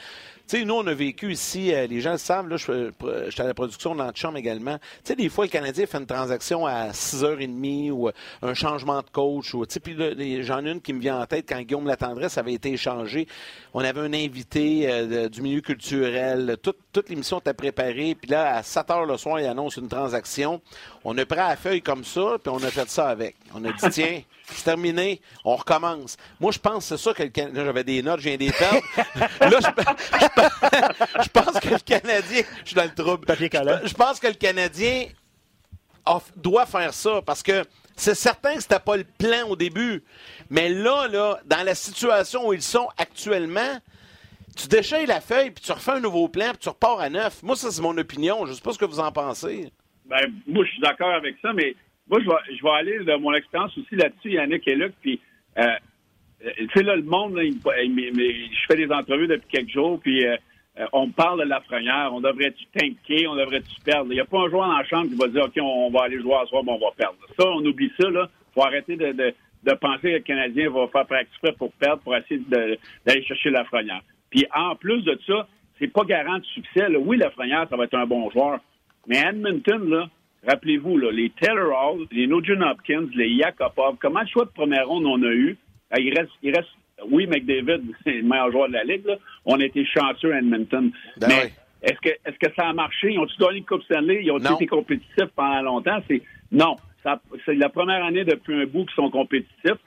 [0.46, 2.90] Tu sais, nous, on a vécu ici, euh, les gens le savent, là, je,
[3.30, 4.76] suis à la production de l'Antichambre également.
[4.76, 9.00] Tu sais, des fois, le Canadien fait une transaction à 6h30 ou euh, un changement
[9.00, 9.54] de coach.
[9.54, 9.96] Ou, puis
[10.42, 13.26] j'en ai une qui me vient en tête quand Guillaume Latendresse avait été échangé.
[13.72, 16.58] On avait un invité euh, du milieu culturel.
[16.94, 18.16] Toute l'émission était préparée.
[18.18, 20.62] Puis là, à 7 h le soir, il annonce une transaction.
[21.04, 23.36] On a pris à la feuille comme ça, puis on a fait ça avec.
[23.52, 26.16] On a dit, tiens, c'est terminé, on recommence.
[26.38, 27.64] Moi, je pense que c'est ça que le Canadien.
[27.64, 28.80] J'avais des notes, je viens des perdre.
[29.40, 29.58] là,
[31.22, 32.42] je, pense que le Canadien.
[32.62, 33.26] Je suis dans le trouble.
[33.28, 35.06] Je, pense que le Canadien
[36.36, 37.64] doit faire ça parce que
[37.96, 40.04] c'est certain que c'était pas le plan au début.
[40.48, 43.80] Mais là, là, dans la situation où ils sont actuellement,
[44.56, 47.42] tu déchires la feuille, puis tu refais un nouveau plan, puis tu repars à neuf.
[47.42, 48.44] Moi, ça, c'est mon opinion.
[48.44, 49.70] Je ne sais pas ce que vous en pensez.
[50.06, 51.74] Ben, moi, je suis d'accord avec ça, mais
[52.08, 55.20] moi, je vais, je aller de mon expérience aussi là-dessus, Yannick et Luc, puis,
[55.58, 55.64] euh,
[56.40, 60.36] tu sais, là, le monde, là, je fais des entrevues depuis quelques jours, puis euh,
[60.78, 64.10] euh, on parle de la Lafrenière, on devrait-tu tanker, on devrait-tu perdre?
[64.10, 66.04] Il n'y a pas un joueur dans la chambre qui va dire, OK, on, va
[66.04, 67.16] aller jouer à soir, mais on va perdre.
[67.38, 68.28] Ça, on oublie ça, là.
[68.52, 69.34] faut arrêter de,
[69.80, 74.02] penser que le Canadien va faire exprès pour perdre, pour essayer d'aller chercher la Lafrenière.
[74.34, 75.46] Puis, en plus de ça,
[75.78, 76.88] c'est pas garant de succès.
[76.88, 76.98] Là.
[76.98, 78.58] Oui, Lafrenière, ça va être un bon joueur,
[79.06, 80.08] mais Edmonton, là,
[80.46, 85.06] Rappelez-vous, les Taylor Hall, les Nugent Hopkins, les Yakupov, comment de choix de première ronde
[85.06, 85.56] on a eu?
[85.90, 86.68] Ah, il reste, il reste
[87.10, 89.06] oui, McDavid, c'est le meilleur joueur de la Ligue.
[89.06, 89.16] Là.
[89.46, 90.92] On a été chanceux à Edmonton.
[91.18, 93.12] Ben mais est-ce que, est-ce que ça a marché?
[93.12, 94.20] Ils ont-tu gagné une Coupe Stanley?
[94.22, 95.98] Ils ont été compétitifs pendant longtemps?
[96.08, 96.76] C'est Non.
[97.44, 99.80] c'est la première année depuis un bout qu'ils sont compétitifs.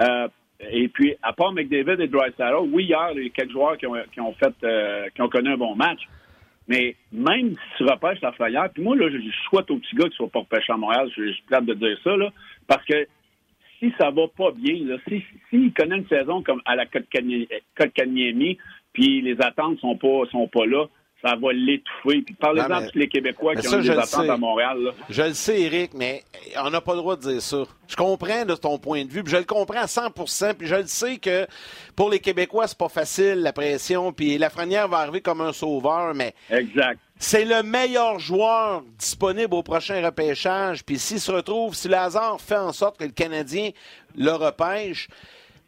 [0.00, 0.28] Euh,
[0.70, 3.86] et puis, à part McDavid et Drysdale, oui, hier, il y a quelques joueurs qui
[3.86, 6.00] ont, qui ont fait, euh, qui ont connu un bon match.
[6.68, 10.04] Mais même si tu repêches la flyer, puis moi, là, je souhaite aux petits gars
[10.04, 12.30] qui ne soient pas repêchés à Montréal, je suis plate de dire ça, là,
[12.68, 13.06] parce que
[13.78, 14.74] si ça va pas bien,
[15.08, 18.58] s'ils si, si connaissent une saison comme à la Côte Kanyemi,
[18.92, 20.86] puis les attentes sont pas sont pas là,
[21.22, 22.22] ça va l'étouffer.
[22.22, 24.92] Puis parlez-en tous les Québécois qui ont des attentes à Montréal.
[25.08, 26.24] Je le sais, Eric, mais
[26.62, 27.62] on n'a pas le droit de dire ça.
[27.88, 30.74] Je comprends de ton point de vue, puis je le comprends à 100% puis je
[30.74, 31.46] le sais que
[31.94, 35.52] pour les Québécois, c'est pas facile, la pression, puis la Lafrenière va arriver comme un
[35.52, 36.34] sauveur, mais...
[36.50, 36.98] Exact.
[37.18, 40.84] c'est le meilleur joueur disponible au prochain repêchage.
[40.84, 43.70] Puis s'il se retrouve, si le hasard fait en sorte que le Canadien
[44.16, 45.08] le repêche,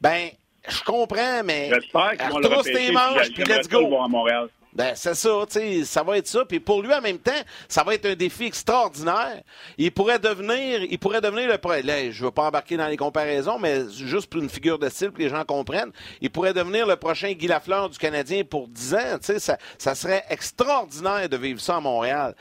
[0.01, 0.31] ben,
[0.69, 1.71] je comprends, mais.
[1.73, 2.93] J'espère qu'ils vont le repêcher.
[2.93, 4.03] manches, puis let's go.
[4.03, 4.49] À Montréal.
[4.75, 6.45] Ben, c'est ça, tu ça va être ça.
[6.45, 7.31] Puis pour lui, en même temps,
[7.69, 9.43] ça va être un défi extraordinaire.
[9.79, 11.83] Il pourrait devenir, il pourrait devenir le.
[11.83, 15.11] Là, je veux pas embarquer dans les comparaisons, mais juste pour une figure de style
[15.11, 18.95] que les gens comprennent, il pourrait devenir le prochain Guy Lafleur du Canadien pour 10
[18.95, 19.19] ans.
[19.21, 22.35] Tu sais, ça, ça serait extraordinaire de vivre ça à Montréal.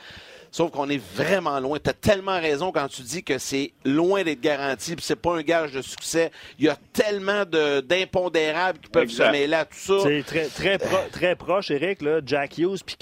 [0.54, 1.80] Sauf qu'on est vraiment loin.
[1.82, 5.34] Tu as tellement raison quand tu dis que c'est loin d'être garanti, puis c'est pas
[5.36, 6.30] un gage de succès.
[6.60, 9.94] Il y a tellement d'impondérables qui peuvent se mêler à tout ça.
[10.04, 10.78] C'est très, très,
[11.10, 12.94] très proche, Eric, là, Jack Hughes puis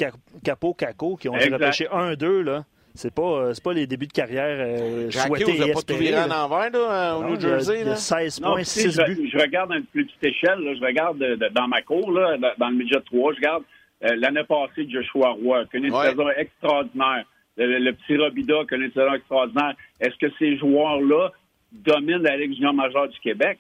[0.43, 2.41] Capo Caco qui ont été repêchés 1-2.
[2.41, 2.65] là.
[2.95, 5.97] C'est pas, euh, pas les débuts de carrière euh, Jack souhaités Hughes n'a pas tout
[5.97, 7.85] viré en envers là, au New Jersey.
[7.85, 7.97] Là.
[7.97, 9.31] 16 points, 6 buts.
[9.31, 10.59] Je, regarde à une plus petite échelle.
[10.59, 13.65] Là, je regarde dans ma cour, là, dans le midget 3, je regarde
[14.05, 18.93] euh, l'année passée Joshua Roy, qui a une saison extraordinaire le, petit Robida connaît une
[18.93, 19.75] saison extraordinaire.
[20.01, 21.33] Est-ce que ces joueurs-là
[21.73, 23.59] dominent la Ligue junior majeure du Québec?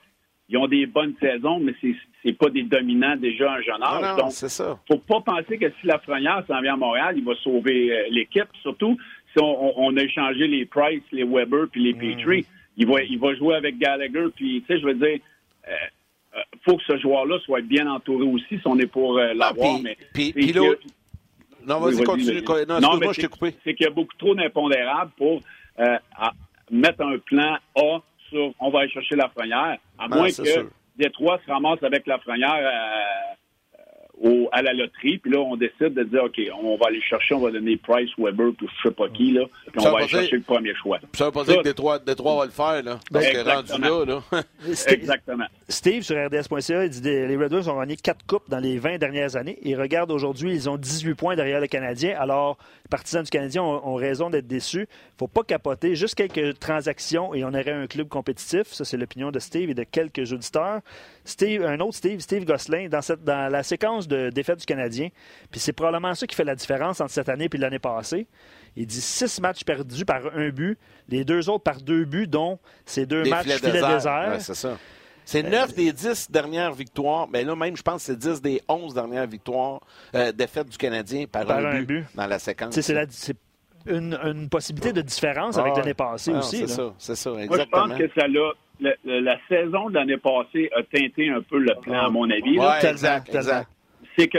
[0.49, 4.17] Ils ont des bonnes saisons, mais c'est c'est pas des dominants déjà un jeune âge.
[4.17, 4.79] Donc, c'est ça.
[4.87, 8.05] faut pas penser que si la Lafrenière s'en vient à Montréal, il va sauver euh,
[8.11, 8.49] l'équipe.
[8.63, 8.97] Surtout
[9.33, 12.17] si on, a échangé les Price, les Weber puis les mm.
[12.17, 12.47] Petrie.
[12.77, 14.27] Il va, il va jouer avec Gallagher.
[14.35, 15.19] Puis, tu sais, je veux dire,
[15.69, 15.73] euh,
[16.37, 19.81] euh, faut que ce joueur-là soit bien entouré aussi si on est pour l'avoir.
[19.85, 20.55] Ah, puis, puis,
[21.67, 22.43] non, vas-y, continue.
[22.69, 23.55] Non, moi je t'ai coupé.
[23.65, 25.41] C'est qu'il y a beaucoup trop d'impondérables pour
[25.81, 25.97] euh,
[26.71, 27.99] mettre un plan A
[28.29, 32.19] sur on va aller chercher la frenière, à moins que Détroit se ramasse avec la
[34.25, 37.35] euh, à la loterie, puis là, on décide de dire, OK, on va aller chercher,
[37.35, 40.09] on va donner Price, Weber, puis je sais pas qui, là, puis on va aller
[40.09, 40.99] chercher le premier choix.
[41.13, 44.05] Ça veut pas dire que Détroit, Détroit va le faire, là, parce que rendu là,
[44.05, 44.43] là.
[44.89, 45.47] Exactement.
[45.69, 48.99] Steve, sur RDS.ca, il dit les Red Wings ont gagné quatre coupes dans les 20
[48.99, 49.59] dernières années.
[49.63, 52.15] Et regarde, aujourd'hui, ils ont 18 points derrière le Canadien.
[52.19, 54.87] Alors, les partisans du Canadien ont, raison d'être déçus.
[55.19, 55.95] faut pas capoter.
[55.95, 58.69] Juste quelques transactions et on aurait un club compétitif.
[58.69, 60.81] Ça, c'est l'opinion de Steve et de quelques auditeurs.
[61.25, 65.09] Steve, un autre Steve, Steve Gosselin, dans, cette, dans la séquence de défaite du Canadien.
[65.51, 68.27] Puis c'est probablement ça qui fait la différence entre cette année et l'année passée.
[68.77, 72.59] Il dit six matchs perdus par un but, les deux autres par deux buts, dont
[72.85, 74.37] ces deux matchs filet désert.
[74.39, 74.79] c'est ça.
[75.25, 77.29] C'est neuf des dix dernières victoires.
[77.33, 79.81] Mais là, même, je pense que c'est dix des onze dernières victoires,
[80.15, 82.79] euh, défaites du Canadien par, un, but, dans la séquence.
[82.81, 83.37] C'est
[83.87, 86.59] une, une, possibilité de différence avec ah, l'année passée aussi.
[86.59, 87.87] C'est ça, c'est ça, exactement.
[87.87, 88.53] Moi, je pense que ça l'a
[89.05, 92.59] la, saison de l'année passée a teinté un peu le plan, à mon avis.
[92.83, 93.69] exact, exact.
[94.17, 94.39] C'est que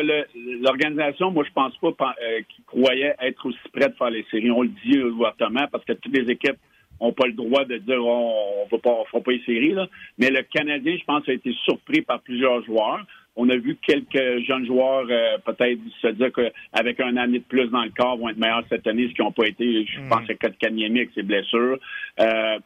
[0.61, 4.51] l'organisation, moi, je pense pas euh, qu'ils croyaient être aussi prêts de faire les séries.
[4.51, 6.57] On le dit ouvertement parce que toutes les équipes
[7.01, 9.75] n'ont pas le droit de dire on ne fera pas les séries.
[10.17, 13.05] Mais le Canadien, je pense, a été surpris par plusieurs joueurs.
[13.35, 17.67] On a vu quelques jeunes joueurs euh, peut-être se dire qu'avec un année de plus
[17.67, 19.85] dans le corps vont être meilleurs cette année, ce qui n'ont pas été.
[19.87, 20.07] Je mm.
[20.07, 21.79] pense à Kotkaniemi avec ses blessures.
[22.19, 22.59] Euh,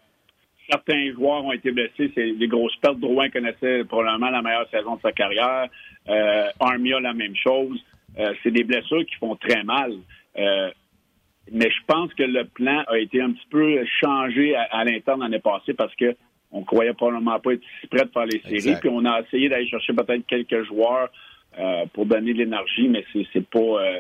[0.70, 2.12] certains joueurs ont été blessés.
[2.14, 3.00] C'est des grosses pertes.
[3.00, 5.68] Drouin connaissait probablement la meilleure saison de sa carrière.
[6.10, 7.84] Euh, Armia, la même chose.
[8.20, 9.94] Euh, c'est des blessures qui font très mal.
[10.38, 10.70] Euh,
[11.52, 15.40] mais je pense que le plan a été un petit peu changé à, l'interne l'année
[15.40, 16.16] passée parce que
[16.52, 18.78] on croyait probablement pas être si prêt de faire les séries.
[18.80, 21.10] Puis on a essayé d'aller chercher peut-être quelques joueurs
[21.60, 24.00] euh, pour donner de l'énergie, mais c'est pas.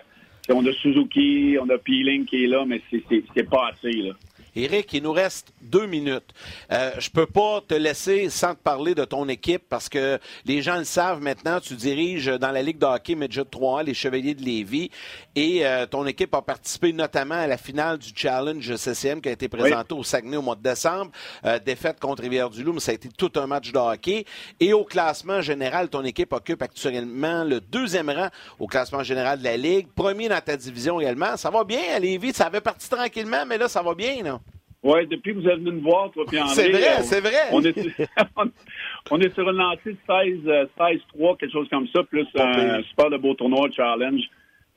[0.49, 3.91] on a Suzuki, on a Peeling qui est là, mais c'est pas assez.
[3.91, 4.13] Là.
[4.58, 6.34] Eric, il nous reste deux minutes.
[6.72, 10.63] Euh, je peux pas te laisser sans te parler de ton équipe parce que les
[10.63, 11.60] gens le savent maintenant.
[11.60, 14.89] Tu diriges dans la Ligue de hockey Midget 3 les Chevaliers de Lévis
[15.36, 19.34] et euh, ton équipe a participé notamment à la finale du Challenge CCM qui a
[19.34, 21.12] été présenté au Saguenay au mois de décembre.
[21.46, 24.26] Euh, défaite contre Rivière-du-Loup, mais ça a été tout un match de hockey.
[24.60, 29.43] Et au classement général, ton équipe occupe actuellement le deuxième rang au classement général de
[29.43, 29.88] la Ligue.
[29.96, 31.38] Premier dans ta division également.
[31.38, 32.34] Ça va bien à Lévis.
[32.34, 34.39] Ça avait parti tranquillement, mais là, ça va bien, non?
[34.83, 36.53] Oui, depuis que vous êtes venu me voir, toi puis André.
[36.53, 37.49] C'est vrai, c'est vrai.
[37.51, 37.91] On est, sur,
[39.11, 42.83] on est sur une lancée de 16, 16-3, euh, quelque chose comme ça, plus un
[42.83, 44.21] super de beau tournoi, challenge.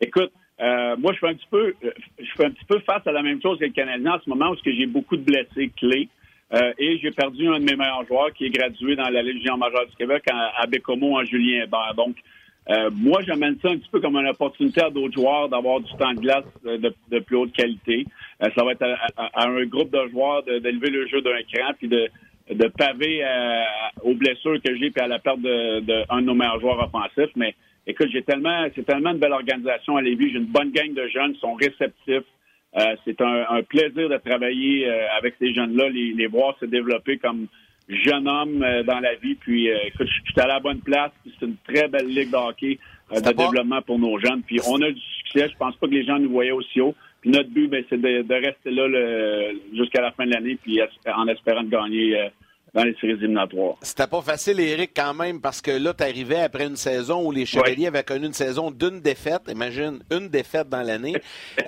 [0.00, 3.06] Écoute, euh, moi, je fais un petit peu, euh, je fais un petit peu face
[3.06, 5.22] à la même chose que le Canadien en ce moment, parce que j'ai beaucoup de
[5.22, 6.08] blessés clés.
[6.52, 9.56] Euh, et j'ai perdu un de mes meilleurs joueurs qui est gradué dans la Légion
[9.56, 11.94] majeure du Québec à, à Bécomo en Julien Hébert.
[11.96, 12.16] Donc,
[12.70, 15.92] euh, moi, j'amène ça un petit peu comme une opportunité à d'autres joueurs d'avoir du
[15.96, 18.06] temps de glace de, plus haute qualité.
[18.42, 21.88] Euh, ça va être à, un groupe de joueurs d'élever le jeu d'un cran puis
[21.88, 22.08] de,
[22.50, 23.62] de paver euh,
[24.04, 26.80] aux blessures que j'ai puis à la perte de, de, un de nos meilleurs joueurs
[26.80, 27.34] offensifs.
[27.34, 27.56] Mais
[27.88, 30.30] écoute, j'ai tellement, c'est tellement une belle organisation à Lévis.
[30.30, 32.28] J'ai une bonne gang de jeunes, ils sont réceptifs.
[33.04, 37.48] c'est un, plaisir de travailler avec ces jeunes-là, les voir se développer comme
[37.90, 39.34] jeune homme euh, dans la vie.
[39.34, 41.10] Puis, euh, écoute, je suis à la bonne place.
[41.24, 42.78] C'est une très belle ligue de hockey.
[43.10, 44.42] de développement pour nos jeunes.
[44.42, 45.48] Puis on a du succès.
[45.50, 46.94] Je pense pas que les gens nous voyaient aussi haut.
[47.20, 51.28] Puis notre but, ben, c'est de, rester là jusqu'à la fin de l'année, puis en
[51.28, 52.30] espérant de gagner
[52.74, 53.76] dans les séries éliminatoires.
[53.82, 57.32] C'était pas facile, Eric, quand même, parce que là, tu arrivais après une saison où
[57.32, 59.42] les Chevaliers avaient connu une saison d'une défaite.
[59.48, 61.14] Imagine, une défaite dans l'année.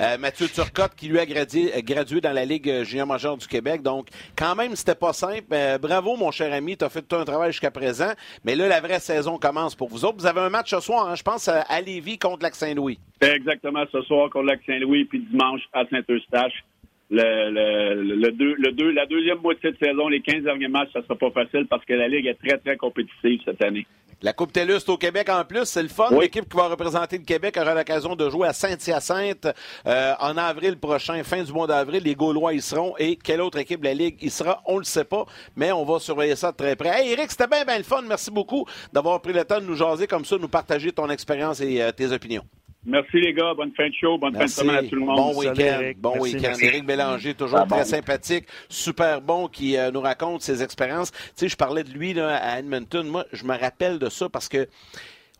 [0.00, 3.82] Euh, Mathieu Turcotte, qui lui a gradué, dans la Ligue junior majeure du Québec.
[3.82, 5.44] Donc, quand même, c'était pas simple.
[5.52, 6.76] Euh, bravo, mon cher ami.
[6.76, 8.12] Tu as fait tout un travail jusqu'à présent.
[8.44, 10.18] Mais là, la vraie saison commence pour vous autres.
[10.18, 12.98] Vous avez un match ce soir, hein, je pense, à Lévis contre Lac-Saint-Louis.
[13.20, 16.64] Exactement, ce soir contre Lac-Saint-Louis, puis dimanche à Saint-Eustache
[17.12, 21.14] le, le, le, deux, la deuxième moitié de saison, les 15 derniers matchs, ça sera
[21.14, 23.86] pas facile parce que la Ligue est très, très compétitive cette année.
[24.22, 26.08] La Coupe TELUS au Québec en plus, c'est le fun.
[26.18, 29.48] L'équipe qui va représenter le Québec aura l'occasion de jouer à Saint-Hyacinthe
[29.84, 32.02] euh, en avril prochain, fin du mois d'avril.
[32.04, 32.94] Les Gaulois y seront.
[32.98, 35.84] Et quelle autre équipe de la Ligue y sera, on le sait pas, mais on
[35.84, 37.02] va surveiller ça de très près.
[37.02, 38.02] Hey Eric, c'était bien, bien le fun.
[38.08, 41.10] Merci beaucoup d'avoir pris le temps de nous jaser comme ça, de nous partager ton
[41.10, 42.44] expérience et euh, tes opinions.
[42.84, 45.16] Merci les gars, bonne fin de show, bonne fin de semaine à tout le monde.
[45.16, 46.54] Bon week-end, bon week-end.
[46.60, 51.12] Éric Bélanger, toujours très sympathique, super bon, qui euh, nous raconte ses expériences.
[51.12, 53.06] Tu sais, je parlais de lui là, à Edmonton.
[53.06, 54.68] Moi, je me rappelle de ça parce que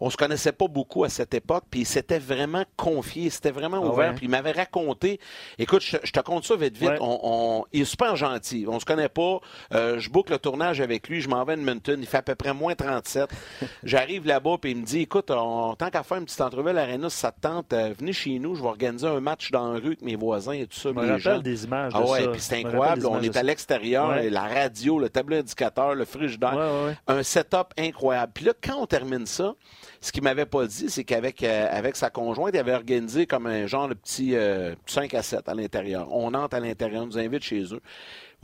[0.03, 3.81] on se connaissait pas beaucoup à cette époque, puis il s'était vraiment confié, c'était vraiment
[3.81, 5.21] ah ouvert, puis il m'avait raconté.
[5.61, 6.95] Écoute, je, te compte ça vite, vite.
[7.01, 8.67] On, il est super gentil.
[8.67, 9.39] On se connaît pas.
[9.73, 11.21] Euh, je boucle le tournage avec lui.
[11.21, 11.97] Je m'en vais à Edmonton.
[12.01, 13.31] Il fait à peu près moins 37.
[13.85, 16.73] J'arrive là-bas, puis il me dit, écoute, on, tant qu'à faire une petite entrevue à
[16.73, 18.57] l'Arena, si ça te tente, euh, venez chez nous.
[18.57, 20.89] Je vais organiser un match dans la rue avec mes voisins et tout ça.
[20.89, 21.93] Je me rappelle des images.
[21.95, 23.07] Ah ouais, puis c'est incroyable.
[23.07, 26.59] On est à l'extérieur, la radio, le tableau indicateur, le frigidaire,
[27.07, 28.33] un setup incroyable.
[28.35, 29.55] Puis là, quand on termine ça,
[30.01, 33.47] ce qu'il m'avait pas dit, c'est qu'avec euh, avec sa conjointe, il avait organisé comme
[33.47, 36.09] un genre de petit 5 euh, à 7 à l'intérieur.
[36.13, 37.81] On entre à l'intérieur, on nous invite chez eux.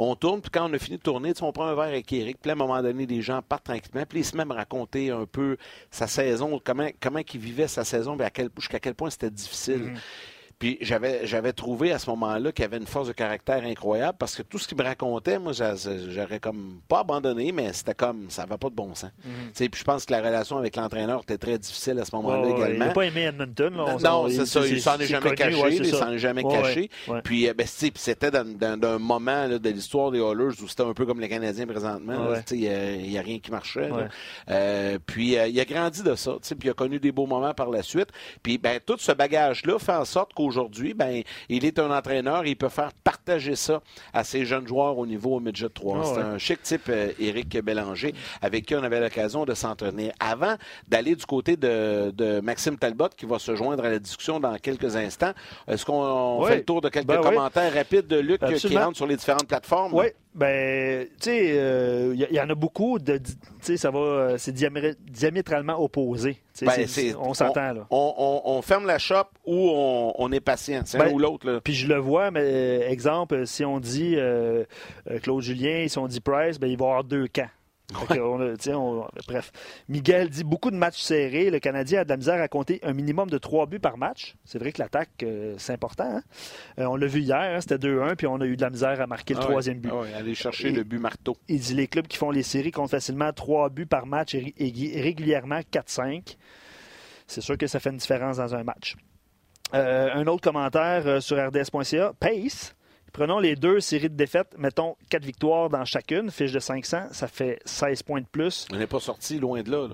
[0.01, 2.39] On tourne, puis quand on a fini de tourner, on prend un verre avec Eric,
[2.41, 5.27] puis à un moment donné, les gens partent tranquillement, puis il se même raconter un
[5.27, 5.57] peu
[5.91, 8.17] sa saison, comment, comment il vivait sa saison,
[8.57, 9.95] jusqu'à quel point c'était difficile.
[9.95, 9.99] Mm-hmm.
[10.59, 14.35] Puis j'avais, j'avais trouvé à ce moment-là qu'il avait une force de caractère incroyable parce
[14.35, 18.45] que tout ce qu'il me racontait, moi, j'aurais comme pas abandonné, mais c'était comme ça
[18.45, 19.13] va pas de bon sens.
[19.25, 19.69] Mhm.
[19.69, 22.67] Puis je pense que la relation avec l'entraîneur était très difficile à ce moment-là également.
[22.73, 23.73] Il n'a pas aimé Edmonton.
[24.03, 24.67] non, c'est ça.
[24.67, 25.77] Il s'en est jamais caché.
[25.77, 26.91] il s'en est jamais caché.
[27.23, 31.21] Puis, ben, c'était dans, un moment de l'histoire des Oilers où c'était un peu comme
[31.21, 32.35] les Canadiens présentement.
[32.51, 33.91] Il n'y a, rien qui marchait.
[34.51, 36.33] Euh, puis il a grandi de ça.
[36.41, 38.09] Puis il a connu des beaux moments par la suite.
[38.43, 42.45] Puis ben, tout ce bagage-là fait en sorte qu'au aujourd'hui, ben, il est un entraîneur
[42.45, 43.81] et il peut faire partager ça
[44.13, 45.99] à ses jeunes joueurs au niveau midget 3.
[45.99, 50.13] Ah c'est un chic type, euh, Éric Bélanger, avec qui on avait l'occasion de s'entraîner.
[50.19, 50.57] Avant
[50.89, 54.97] d'aller du côté de, Maxime Talbot, qui va se joindre à la discussion dans quelques
[54.97, 55.33] instants,
[55.67, 59.07] est-ce qu'on fait le tour de quelques ben commentaires rapides de Luc qui rentre sur
[59.07, 59.95] les différentes plateformes?
[59.95, 62.99] Oui, ben, tu sais, il euh, y, en a beaucoup.
[62.99, 63.21] De,
[63.61, 66.39] ça va, euh, c'est diamétralement opposé.
[66.63, 66.87] Ben,
[67.19, 67.87] on s'entend là.
[67.91, 69.71] On, ferme la shop ou
[70.19, 71.61] on, est patient, c'est ben, ou l'autre.
[71.65, 74.65] Puis je le vois, mais exemple, si on dit euh,
[75.23, 77.49] Claude Julien, si on dit Price, ben il va y avoir deux camps
[79.27, 79.51] bref,
[79.89, 81.51] Miguel dit beaucoup de matchs serrés.
[81.51, 84.35] Le Canadien a de la misère à compter un minimum de trois buts par match.
[84.45, 86.05] C'est vrai que l'attaque, euh, c'est important.
[86.05, 86.23] Hein.
[86.79, 89.01] Euh, on l'a vu hier, hein, c'était 2-1, puis on a eu de la misère
[89.01, 89.91] à marquer le ah troisième but.
[89.93, 91.37] Ah aller chercher le but marteau.
[91.49, 94.55] Il dit les clubs qui font les séries comptent facilement trois buts par match et,
[95.01, 96.37] régulièrement 4-5.
[97.27, 98.97] C'est sûr que ça fait une différence dans un match.
[99.75, 102.13] Euh, un autre commentaire sur rds.ca.
[102.19, 102.75] Pace
[103.13, 107.29] Prenons les deux séries de défaites, mettons quatre victoires dans chacune, fiche de 500, ça
[107.29, 108.67] fait 16 points de plus.
[108.73, 109.89] On n'est pas sorti loin de là.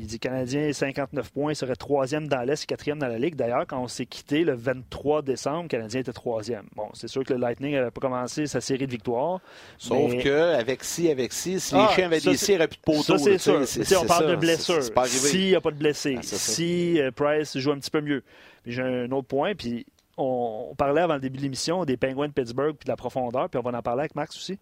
[0.00, 3.34] Il dit Canadien 59 points, il serait troisième dans l'Est, quatrième dans la Ligue.
[3.34, 6.66] D'ailleurs, quand on s'est quitté le 23 décembre, le Canadien était troisième.
[6.76, 9.40] Bon, c'est sûr que le Lightning n'avait pas commencé sa série de victoires.
[9.76, 12.58] Sauf que avec si, avec si, si les ah, chiens avaient des si, il n'y
[12.58, 13.18] aurait plus de poteaux.
[13.18, 14.00] Ça, c'est sûr.
[14.00, 14.84] on parle de blessures.
[15.06, 18.22] S'il n'y a pas de blessés, ah, si euh, Price joue un petit peu mieux.
[18.66, 19.84] J'ai un autre point, puis
[20.18, 23.48] on, parlait avant le début de l'émission des Penguins de Pittsburgh puis de la profondeur,
[23.48, 24.58] puis on va en parler avec Max aussi.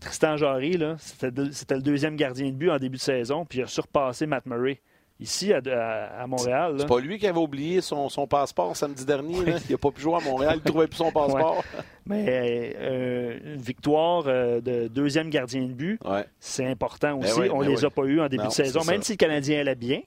[0.00, 3.66] Tristan Jarry, c'était, le deuxième gardien de but en début de saison, puis il a
[3.68, 4.80] surpassé Matt Murray.
[5.20, 6.74] Ici, à, Montréal.
[6.78, 9.36] C'est pas lui qui avait oublié son, passeport samedi dernier.
[9.68, 10.54] Il n'a pas pu jouer à Montréal.
[10.56, 11.62] Il ne trouvait plus son passeport.
[12.06, 16.00] Mais euh, une victoire euh, de deuxième gardien de but,
[16.40, 17.50] c'est important ben aussi.
[17.52, 18.80] on ne ben les a pas eu en début de saison.
[18.84, 20.00] Même si le Canadien allait bien,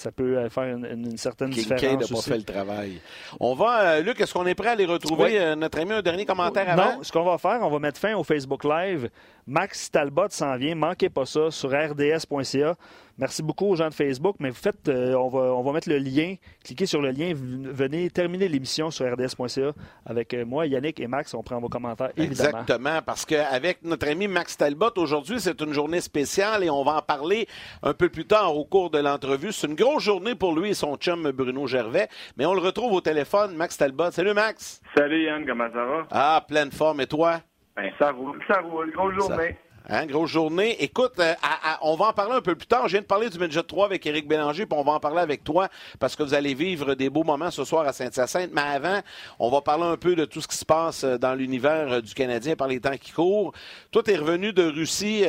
[0.00, 1.82] ça peut euh, faire une, certaine différence.
[2.10, 3.00] n'a pas fait le travail.
[3.38, 6.00] On va, euh, Luc, est-ce qu'on est prêt à aller retrouver euh, notre ami un
[6.00, 6.96] dernier commentaire avant?
[6.96, 9.10] Non, ce qu'on va faire, on va mettre fin au Facebook Live.
[9.46, 12.76] Max Talbot s'en vient, manquez pas ça sur rds.ca.
[13.18, 15.90] Merci beaucoup aux gens de Facebook, mais vous faites, euh, on, va, on va mettre
[15.90, 19.72] le lien, cliquez sur le lien, venez terminer l'émission sur rds.ca
[20.06, 22.60] avec euh, moi, Yannick et Max, on prend vos commentaires évidemment.
[22.60, 26.96] Exactement, parce qu'avec notre ami Max Talbot, aujourd'hui, c'est une journée spéciale et on va
[26.96, 27.46] en parler
[27.82, 29.52] un peu plus tard au cours de l'entrevue.
[29.52, 32.94] C'est une grosse journée pour lui et son chum Bruno Gervais, mais on le retrouve
[32.94, 34.12] au téléphone, Max Talbot.
[34.12, 34.80] Salut Max!
[34.96, 36.06] Salut Yann, comment ça va?
[36.10, 37.40] Ah, pleine forme, et toi?
[37.80, 39.56] Ben, ça roule, ça roule, grosse journée.
[39.88, 40.76] Hein, grosse journée.
[40.80, 41.32] Écoute, euh,
[41.80, 42.86] on va en parler un peu plus tard.
[42.88, 45.20] Je viens de parler du Midget 3 avec Éric Bélanger, puis on va en parler
[45.20, 45.68] avec toi
[45.98, 48.50] parce que vous allez vivre des beaux moments ce soir à Sainte-Hyacinthe.
[48.52, 49.00] Mais avant,
[49.38, 52.00] on va parler un peu de tout ce qui se passe euh, dans l'univers euh,
[52.02, 53.52] du Canadien par les temps qui courent.
[53.90, 55.24] Toi, tu es revenu de Russie.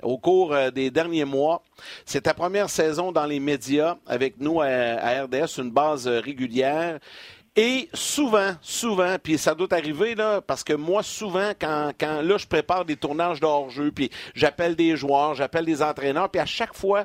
[0.00, 1.60] au cours des derniers mois.
[2.06, 7.00] C'est ta première saison dans les médias avec nous à RDS, une base régulière.
[7.56, 12.38] Et souvent, souvent, puis ça doit arriver, là, parce que moi, souvent, quand, quand là,
[12.38, 16.46] je prépare des tournages de hors-jeu, puis j'appelle des joueurs, j'appelle des entraîneurs, puis à
[16.46, 17.04] chaque fois,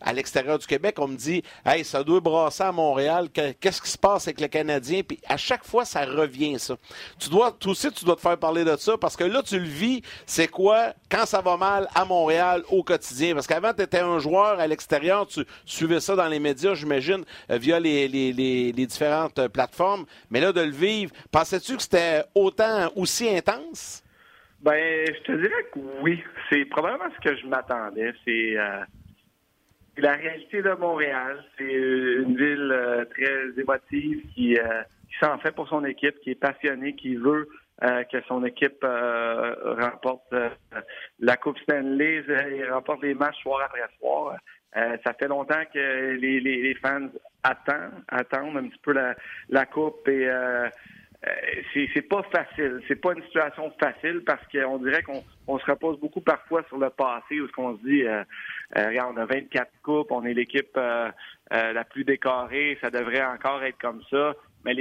[0.00, 3.90] à l'extérieur du Québec, on me dit Hey, ça doit brasser à Montréal, qu'est-ce qui
[3.90, 5.02] se passe avec le Canadien?
[5.02, 6.76] Puis à chaque fois, ça revient, ça.
[7.18, 9.58] Tu dois, toi aussi, tu dois te faire parler de ça parce que là, tu
[9.58, 13.34] le vis, c'est quoi quand ça va mal à Montréal au quotidien?
[13.34, 17.24] Parce qu'avant, tu étais un joueur à l'extérieur, tu suivais ça dans les médias, j'imagine,
[17.50, 20.06] euh, via les, différentes plateformes.
[20.30, 24.02] Mais là, de le vivre, pensais-tu que c'était autant, aussi intense?
[24.60, 26.22] Ben, je te dirais que oui.
[26.50, 28.12] C'est probablement ce que je m'attendais.
[28.24, 28.58] C'est.
[28.58, 28.80] Euh,
[29.96, 35.52] la réalité de Montréal, c'est une ville euh, très émotive qui, euh, qui s'en fait
[35.52, 37.48] pour son équipe, qui est passionnée, qui veut
[37.82, 40.34] euh, que son équipe remporte
[41.18, 44.36] la Coupe Stanley et remporte les matchs soir après soir.
[44.74, 47.08] ça fait longtemps que les, les, fans
[47.42, 49.14] attendent, attendent un petit peu la,
[49.48, 50.28] la Coupe et
[51.74, 52.80] c'est pas facile.
[52.88, 56.78] C'est pas une situation facile parce qu'on dirait qu'on on se repose beaucoup parfois sur
[56.78, 58.04] le passé où ce qu'on se dit
[58.76, 61.10] euh, regarde, on a 24 coupes, on est l'équipe euh,
[61.52, 64.34] euh, la plus décorée, ça devrait encore être comme ça.
[64.64, 64.74] Mais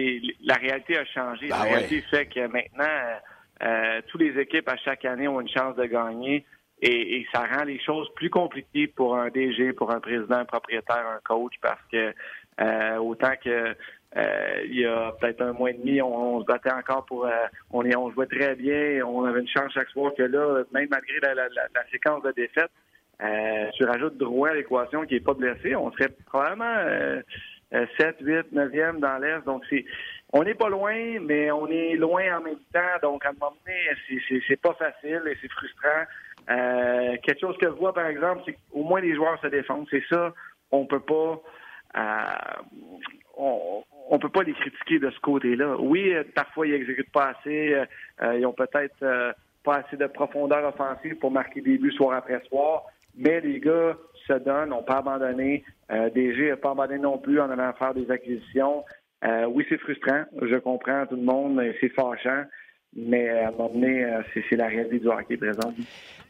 [0.44, 1.48] la réalité a changé.
[1.48, 5.76] la ben réalité fait que maintenant, toutes les équipes à chaque année ont une chance
[5.76, 6.46] de gagner.
[6.82, 11.06] Et, ça rend les choses plus compliquées pour un DG, pour un président, un propriétaire,
[11.08, 12.14] un coach, parce que
[13.00, 13.76] autant que
[14.16, 17.28] il y a peut-être un mois et demi, on, se battait encore pour
[17.72, 20.88] on est on jouait très bien, on avait une chance chaque soir que là, même
[20.90, 22.72] malgré la, la séquence de défaites,
[23.22, 27.22] euh, tu rajoutes Drouin à l'équation qui n'est pas blessé, on serait probablement euh,
[28.00, 29.44] 7, 8, 9e dans l'Est.
[29.46, 29.86] Donc, c'est
[30.32, 32.80] on n'est pas loin, mais on est loin en même temps.
[33.02, 36.04] Donc, à un moment donné, c'est pas facile et c'est frustrant.
[36.50, 39.88] Euh, quelque chose que je vois, par exemple, c'est qu'au moins les joueurs se défendent.
[39.90, 40.34] C'est ça,
[40.72, 41.42] on peut pas...
[41.98, 42.62] Euh,
[43.36, 45.78] on, on peut pas les critiquer de ce côté-là.
[45.80, 47.74] Oui, euh, parfois ils exécutent pas assez,
[48.22, 52.42] euh, ils ont peut-être pas assez de profondeur offensive pour marquer des buts soir après
[52.50, 52.84] soir.
[53.18, 53.96] Mais les gars
[54.28, 55.64] se donnent, n'ont pas abandonné.
[55.92, 58.84] Euh, DG n'a pas abandonné non plus en allant faire des acquisitions.
[59.26, 60.24] Euh, oui, c'est frustrant.
[60.42, 61.62] Je comprends tout le monde.
[61.82, 62.44] C'est fâchant.
[62.96, 65.74] Mais à un moment donné, euh, c'est la réalité du hockey présent.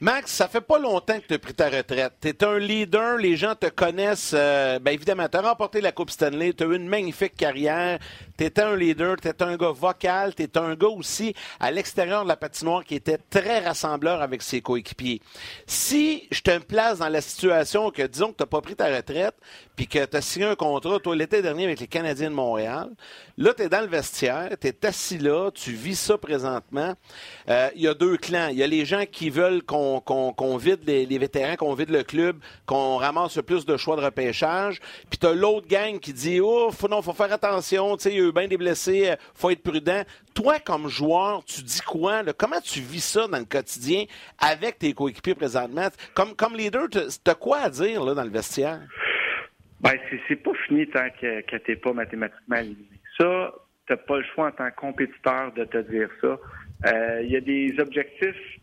[0.02, 2.14] Max, ça fait pas longtemps que tu as pris ta retraite.
[2.22, 4.34] Tu es un leader, les gens te connaissent.
[4.34, 8.00] Euh, ben évidemment, tu as remporté la Coupe Stanley, tu as eu une magnifique carrière.
[8.38, 11.72] Tu étais un leader, tu étais un gars vocal, tu étais un gars aussi à
[11.72, 15.22] l'extérieur de la patinoire qui était très rassembleur avec ses coéquipiers.
[15.66, 18.88] Si je te place dans la situation que, disons que tu n'as pas pris ta
[18.94, 19.36] retraite,
[19.76, 22.90] puis que tu as signé un contrat, toi, l'été dernier avec les Canadiens de Montréal,
[23.38, 26.49] là, tu es dans le vestiaire, tu es assis là, tu vis ça présentement
[27.50, 28.50] euh, il y a deux clans.
[28.52, 32.38] Il y a les gens qui veulent qu'on vide les, vétérans, qu'on vide le club,
[32.66, 34.80] qu'on ramasse plus de choix de repêchage.
[35.10, 38.20] Puis tu as l'autre gang qui dit Oh, faut, non, faut faire attention, il y
[38.20, 40.04] a eu bien des blessés, euh, faut être prudent.
[40.34, 42.24] Toi, comme joueur, tu dis quoi?
[42.38, 44.06] Comment tu vis ça dans le quotidien
[44.40, 45.88] avec tes coéquipiers présentement?
[46.14, 48.82] Comme, comme leader, tu as quoi à dire dans le vestiaire?
[49.82, 49.94] Ben,
[50.28, 53.00] c'est pas fini tant que, que t'es pas mathématiquement éliminé.
[53.18, 53.54] Ça,
[53.90, 56.38] tu n'as pas le choix en tant que compétiteur de te dire ça.
[56.88, 58.60] Euh, il y a des objectifs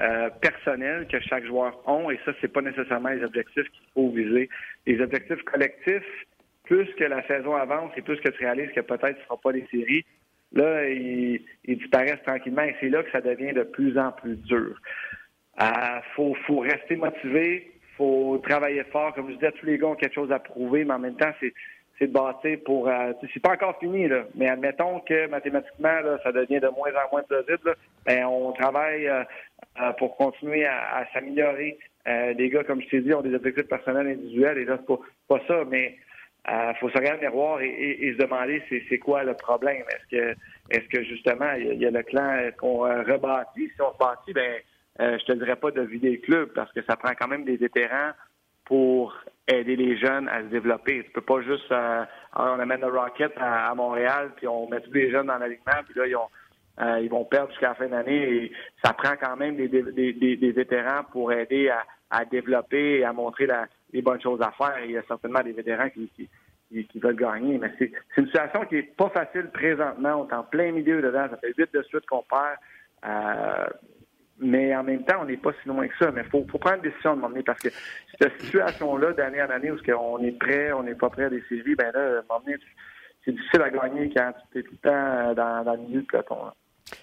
[0.00, 4.08] euh, personnels que chaque joueur a, et ça, c'est pas nécessairement les objectifs qu'il faut
[4.08, 4.48] viser.
[4.86, 6.26] Les objectifs collectifs,
[6.64, 9.36] plus que la saison avance et plus que tu réalises que peut-être tu ne feras
[9.42, 10.04] pas les séries,
[10.52, 14.80] là, ils, disparaissent tranquillement et c'est là que ça devient de plus en plus dur.
[15.60, 19.12] Il euh, faut, faut rester motivé, faut travailler fort.
[19.14, 21.32] Comme je disais, tous les gars ont quelque chose à prouver, mais en même temps,
[21.40, 21.52] c'est
[22.00, 22.88] c'est de bâtir pour.
[22.88, 27.12] Euh, c'est pas encore fini, là, mais admettons que mathématiquement, ça devient de moins en
[27.12, 27.76] moins plausible.
[28.06, 29.22] Ben, on travaille euh,
[29.80, 31.78] euh, pour continuer à, s'améliorer.
[32.06, 34.96] les gars, comme je t'ai dit, ont des objectifs personnels individuels, et là, c'est
[35.28, 35.96] pas, ça, mais
[36.48, 39.84] il faut se regarder miroir et, se demander c'est quoi le problème?
[39.90, 40.36] Est-ce que
[40.70, 43.68] est-ce que justement il y, a le clan qu'on rebâtit?
[43.74, 44.60] Si on se bâtit, ben
[44.98, 47.56] je te dirais pas de vider le club parce que ça prend quand même des
[47.56, 48.12] vétérans
[48.70, 49.12] pour
[49.48, 51.02] aider les jeunes à se développer.
[51.02, 52.04] Tu peux pas juste euh,
[52.36, 55.98] on amène le Rocket à, Montréal, puis on met tous les jeunes dans l'alignement, puis
[55.98, 56.28] là, ils, ont,
[56.80, 58.22] euh, vont perdre jusqu'à la fin d'année.
[58.22, 58.52] Et
[58.84, 61.68] ça prend quand même des, vétérans pour aider
[62.10, 63.48] à, développer et à montrer
[63.92, 64.84] les bonnes choses à faire.
[64.84, 66.28] il y a certainement des vétérans qui,
[66.94, 67.58] veulent gagner.
[67.58, 70.14] Mais c'est une situation qui est pas facile présentement.
[70.14, 71.26] On est en plein milieu dedans.
[71.28, 72.56] Ça fait vite de suite qu'on perd.
[73.04, 73.66] Euh,
[74.40, 76.10] mais en même temps, on n'est pas si loin que ça.
[76.10, 77.68] Mais il faut, faut, prendre une décision de m'emmener parce que
[78.20, 81.42] cette situation-là, d'année en année, où on est prêt, on n'est pas prêt à des
[81.48, 82.56] séries, ben là, m'emmener,
[83.24, 86.06] c'est difficile à gagner quand tu es tout le temps dans, dans le milieu de
[86.06, 86.36] peloton.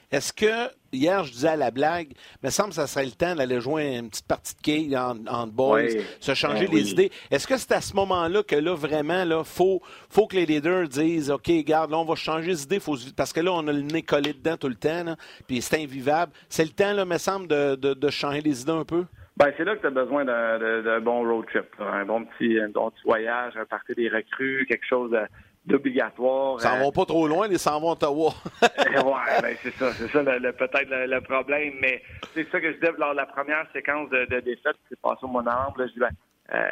[0.10, 3.12] Est-ce que, hier, je disais à la blague, il me semble que ça serait le
[3.12, 5.82] temps d'aller jouer une petite partie de quai en, en boys,
[6.22, 7.12] se changer ben les idées.
[7.30, 10.88] Est-ce que c'est à ce moment-là que là, vraiment, il faut, faut que les leaders
[10.88, 13.74] disent, OK, garde, là, on va changer les idées, faut, parce que là, on a
[13.74, 16.32] le nez collé dedans tout le temps, puis c'est invivable.
[16.48, 19.04] C'est le temps, là, me semble, de, de, changer les idées un peu?
[19.36, 22.70] Ben, c'est là que tu as besoin d'un bon road trip, un bon petit, un
[22.70, 25.20] bon petit voyage, un parti des recrues, quelque chose de
[25.68, 26.60] d'obligatoire.
[26.60, 28.34] Ça va pas trop loin, ils s'en vont à Ottawa.
[28.62, 32.02] ouais, ben c'est ça, c'est ça le, peut-être le, problème, mais
[32.34, 35.02] c'est ça que je disais lors de la première séquence de, de défaite qui s'est
[35.02, 35.76] passée au mois de novembre.
[35.80, 36.10] je dis, ben,
[36.54, 36.70] euh,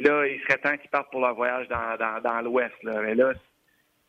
[0.00, 2.74] là, il serait temps qu'ils partent pour leur voyage dans, dans, dans l'Ouest.
[2.82, 3.00] Là.
[3.02, 3.32] Mais là,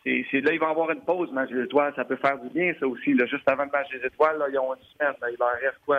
[0.04, 1.94] c'est, là, ils vont avoir une pause, match des étoiles.
[1.96, 3.14] Ça peut faire du bien, ça aussi.
[3.14, 3.26] Là.
[3.26, 5.14] Juste avant le match des étoiles, là, ils ont une semaine.
[5.32, 5.98] Il leur reste quoi?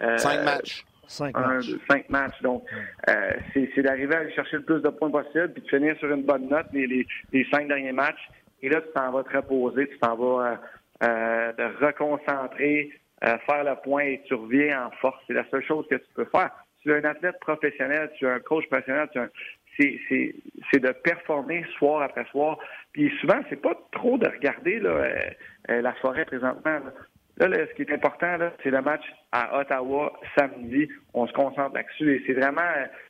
[0.00, 0.84] Euh, Cinq matchs.
[1.10, 1.70] Cinq matchs.
[1.88, 2.40] cinq matchs.
[2.40, 2.64] Donc,
[3.08, 6.08] euh, c'est d'arriver à aller chercher le plus de points possible puis de finir sur
[6.08, 8.28] une bonne note les, les, les cinq derniers matchs.
[8.62, 10.56] Et là, tu t'en vas te reposer, tu t'en vas euh,
[11.02, 12.92] euh te reconcentrer,
[13.24, 15.20] euh, faire le point et tu reviens en force.
[15.26, 16.50] C'est la seule chose que tu peux faire.
[16.82, 19.08] Tu es un athlète professionnel, tu es un coach professionnel,
[19.76, 22.56] c'est de performer soir après soir.
[22.92, 25.08] Puis souvent, c'est pas trop de regarder là,
[25.68, 26.80] la forêt présentement.
[27.48, 30.88] Là, ce qui est important, c'est le match à Ottawa samedi.
[31.14, 32.16] On se concentre là-dessus.
[32.16, 32.60] Et c'est vraiment,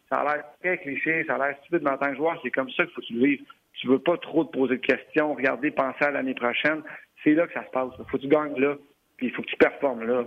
[0.09, 2.51] ça a l'air très cliché, ça a l'air stupide, mais en tant que joueur, c'est
[2.53, 3.43] comme ça qu'il faut que tu le vives.
[3.74, 6.83] Tu veux pas trop te poser de questions, regarder, penser à l'année prochaine.
[7.24, 7.89] C'est là que ça se passe.
[7.99, 8.76] Il faut que tu gagnes là,
[9.16, 10.24] puis il faut que tu performes là.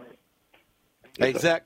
[1.22, 1.66] Exact.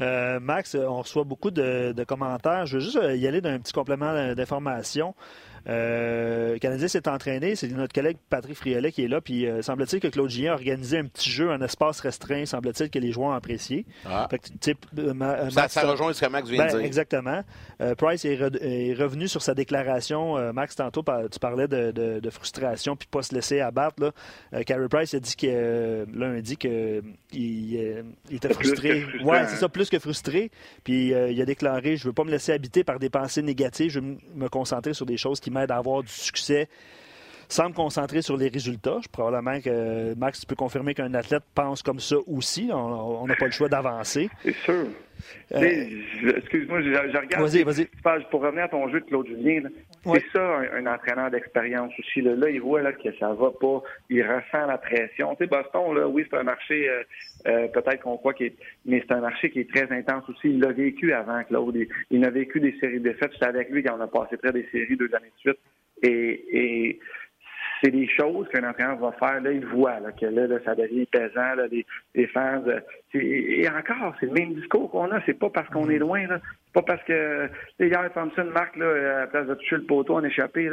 [0.00, 2.66] Euh, Max, on reçoit beaucoup de, de, commentaires.
[2.66, 5.14] Je veux juste y aller d'un petit complément d'information.
[5.68, 7.56] Euh, le Canadien s'est entraîné.
[7.56, 9.20] C'est notre collègue Patrick Friolet qui est là.
[9.20, 12.46] Puis euh, semble-t-il que Claude Gien a organisé un petit jeu, un espace restreint.
[12.46, 13.84] Semble-t-il que les joueurs ont apprécié.
[14.04, 14.28] Ah.
[14.98, 16.86] Euh, ça, rejoint ce que Max vient de ben, dire.
[16.86, 17.42] Exactement.
[17.98, 20.52] Price est, revenu sur sa déclaration.
[20.52, 23.96] Max, tantôt, tu parlais de, frustration puis pas se laisser abattre.
[24.02, 24.64] Là.
[24.64, 27.02] Carey Price a dit que lundi qu'il
[27.32, 29.04] il était frustré.
[29.24, 30.50] Ouais, c'est ça, plus que frustré.
[30.84, 33.90] Puis il a déclaré Je veux pas me laisser habiter par des pensées négatives.
[33.90, 36.68] Je veux me concentrer sur des choses qui d'avoir du succès
[37.48, 38.98] sans me concentrer sur les résultats.
[39.02, 42.70] Je, probablement que Max, tu peux confirmer qu'un athlète pense comme ça aussi.
[42.72, 44.28] On n'a pas le choix d'avancer.
[44.42, 44.86] C'est sûr.
[45.52, 45.84] Euh,
[46.36, 47.48] excuse-moi, je, regarde.
[47.48, 47.86] Vas-y, vas-y.
[48.30, 49.62] Pour revenir à ton jeu de Claude Julien,
[50.04, 52.20] c'est ça un, entraîneur d'expérience aussi.
[52.20, 52.34] Là.
[52.50, 53.82] il voit là, que ça va pas.
[54.10, 55.34] Il ressent la pression.
[55.34, 57.02] Tu sais, Boston, là, oui, c'est un marché, euh,
[57.46, 60.48] euh, peut-être qu'on croit qu'il est, mais c'est un marché qui est très intense aussi.
[60.50, 61.76] Il l'a vécu avant, Claude.
[61.76, 63.32] Il, il a vécu des séries de défaites.
[63.38, 65.58] C'est avec lui qu'on a passé près des séries deux années de suite.
[66.02, 67.00] Et, et
[67.80, 69.40] c'est des choses qu'un entraîneur va faire.
[69.40, 72.62] Là, il voit là, que là, ça devient pesant, là, les, fans.
[72.66, 72.80] Euh,
[73.14, 75.20] et, encore, c'est le même discours qu'on a.
[75.26, 76.26] C'est pas parce qu'on est loin.
[76.26, 76.40] Là.
[76.66, 77.48] C'est pas parce que
[77.78, 80.70] hier, Thompson marque là, à la place de toucher le poteau en échappé.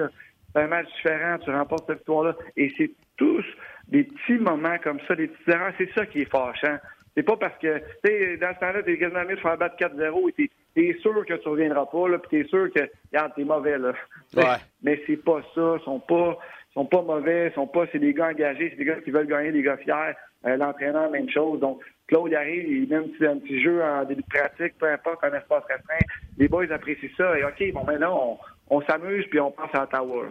[0.53, 2.35] C'est un match différent, tu remportes cette victoire-là.
[2.55, 3.45] Et c'est tous
[3.87, 5.73] des petits moments comme ça, des petites erreurs.
[5.77, 6.77] C'est ça qui est fâchant.
[7.15, 9.75] C'est pas parce que, tu sais, dans ce temps-là, t'es quasiment mieux de faire battre
[9.77, 13.33] 4-0 et t'es es sûr que tu reviendras pas, là, puis t'es sûr que, regarde,
[13.35, 13.93] t'es mauvais, là.
[14.35, 14.43] Ouais.
[14.81, 15.75] Mais, c'est pas ça.
[15.79, 16.37] Ils sont pas,
[16.73, 19.51] sont pas mauvais, sont pas, c'est des gars engagés, c'est des gars qui veulent gagner,
[19.51, 20.13] des gars fiers.
[20.45, 21.59] Euh, L'entraîneur, même chose.
[21.59, 24.91] Donc, Claude arrive, il met un petit, un petit jeu en début de pratique, peu
[24.91, 26.05] importe, un espace restreint.
[26.37, 27.37] Les boys apprécient ça.
[27.37, 30.29] Et OK, bon, maintenant, on, on s'amuse, puis on passe à Tower.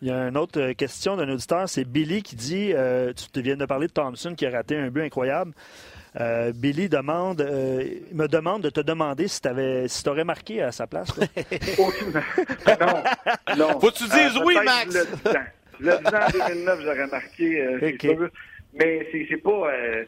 [0.00, 3.42] Il y a une autre euh, question d'un auditeur, c'est Billy qui dit, euh, tu
[3.42, 5.52] viens de parler de Thompson qui a raté un but incroyable.
[6.20, 9.48] Euh, Billy demande, euh, me demande de te demander si tu
[9.86, 11.08] si aurais marqué à sa place.
[12.80, 13.80] non, non.
[13.80, 15.06] Faut que tu dises oui, Max.
[15.80, 18.28] Le 10 en 2009, j'aurais marqué, euh,
[18.74, 19.70] Mais c'est pas.
[19.72, 20.04] Euh,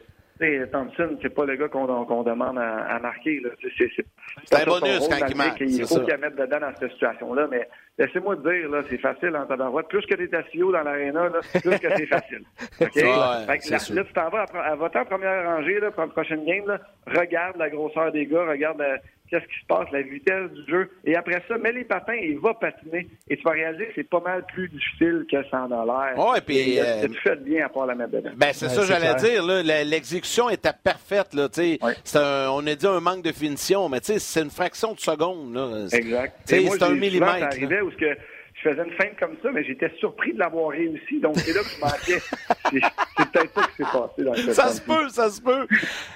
[0.71, 3.41] Thompson, c'est pas le gars qu'on demande à, marquer.
[3.77, 5.61] C'est un bonus quand il marque.
[5.61, 7.47] Il faut qu'il mette dedans dans cette situation-là.
[7.51, 7.67] Mais
[7.97, 9.87] laissez-moi te dire, là, c'est facile en tabarouette.
[9.87, 11.29] Plus que tu es assis dans l'aréna,
[11.61, 12.43] plus que c'est facile.
[12.81, 12.95] OK?
[12.95, 16.65] là, tu t'en vas à, à voter en première rangée là, pour la prochaine game.
[16.65, 18.97] Là, regarde la grosseur des gars, regarde euh,
[19.31, 20.91] qu'est-ce qui se passe, la vitesse du jeu.
[21.05, 23.07] Et après ça, mets les patins et va patiner.
[23.29, 26.13] Et tu vas réaliser que c'est pas mal plus difficile que sans l'air.
[26.17, 26.79] Oh, et puis.
[26.79, 28.31] Euh, tu fais bien à part la mettre dedans.
[28.35, 29.43] Ben, c'est ça, j'allais dire.
[29.85, 31.33] L'exécution était parfaite.
[31.33, 31.47] Là,
[32.51, 35.53] on a dit un manque de finition, mais c'est une fraction de seconde.
[35.53, 35.87] Là.
[35.91, 36.35] Exact.
[36.45, 37.45] C'est un millimètre.
[37.45, 38.17] Arrivait où que
[38.63, 41.19] je faisais une feinte comme ça, mais j'étais surpris de l'avoir réussi.
[41.19, 42.21] Donc, c'est là que je manquais.
[43.17, 45.67] c'est peut-être ça qui s'est passé dans le Ça se peut, ça se peut.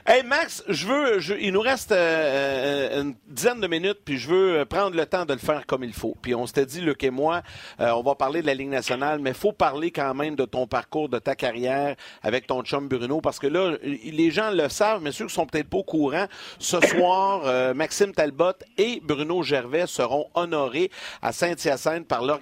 [0.05, 4.29] Hey, Max, je veux, il nous reste euh, euh, une dizaine de minutes, puis je
[4.29, 6.15] veux prendre le temps de le faire comme il faut.
[6.21, 7.41] Puis on s'était dit, Luc et moi,
[7.79, 10.45] euh, on va parler de la Ligue nationale, mais il faut parler quand même de
[10.45, 14.69] ton parcours, de ta carrière avec ton chum Bruno, parce que là, les gens le
[14.69, 16.25] savent, mais ceux qui sont peut-être pas au courant,
[16.59, 20.91] ce soir, Maxime Talbot et Bruno Gervais seront honorés
[21.21, 22.34] à Saint-Hyacinthe par leur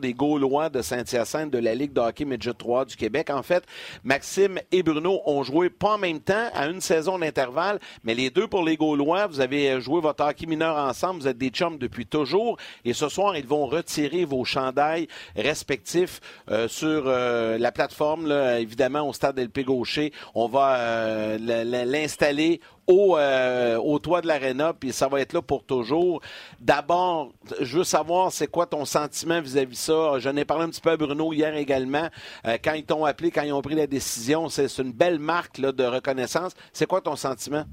[0.00, 3.30] des Gaulois de Saint-Hyacinthe de la Ligue de hockey Midget 3 du Québec.
[3.30, 3.64] En fait,
[4.02, 8.30] Maxime et Bruno ont joué pas en même temps, à une saison d'intervalle, mais les
[8.30, 11.78] deux pour les Gaulois, vous avez joué votre hockey mineur ensemble, vous êtes des chums
[11.78, 16.20] depuis toujours, et ce soir, ils vont retirer vos chandails respectifs
[16.50, 20.12] euh, sur euh, la plateforme, évidemment, au stade LP Gaucher.
[20.34, 25.42] On va euh, l'installer au, euh, au toit de l'aréna, puis ça va être là
[25.42, 26.20] pour toujours.
[26.60, 30.18] D'abord, je veux savoir, c'est quoi ton sentiment vis-à-vis de ça?
[30.18, 32.08] J'en ai parlé un petit peu à Bruno hier également.
[32.46, 35.58] Euh, quand ils t'ont appelé, quand ils ont pris la décision, c'est une belle marque
[35.58, 36.54] là, de reconnaissance.
[36.72, 37.64] C'est quoi ton sentiment?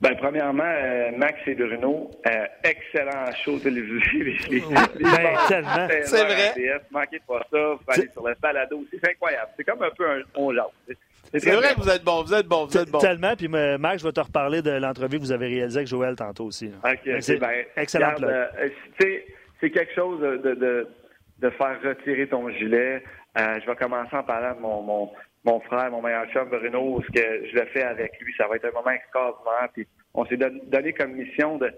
[0.00, 2.10] Ben, premièrement, euh, Max et Bruno,
[2.64, 4.00] excellent show télévisé.
[4.98, 6.54] ben, c'est vrai.
[6.90, 9.50] Manquez pas ça, vous aller sur le balado C'est incroyable.
[9.58, 10.52] C'est comme un peu un on
[11.38, 12.98] c'est vrai que vous êtes bon, vous êtes bon, vous êtes bon.
[12.98, 16.16] Tellement, puis Max, je vais te reparler de l'entrevue que vous avez réalisée avec Joël
[16.16, 16.70] tantôt aussi.
[16.84, 18.14] OK, c'est ben, excellent.
[18.22, 18.46] Euh,
[19.60, 20.88] c'est quelque chose de, de,
[21.38, 23.02] de, faire retirer ton gilet.
[23.38, 25.10] Euh, je vais commencer en parlant de mon, mon,
[25.44, 28.32] mon frère, mon meilleur chum Bruno, ce que je le fais avec lui.
[28.36, 29.68] Ça va être un moment extraordinaire.
[29.72, 31.70] Puis on s'est donné comme mission de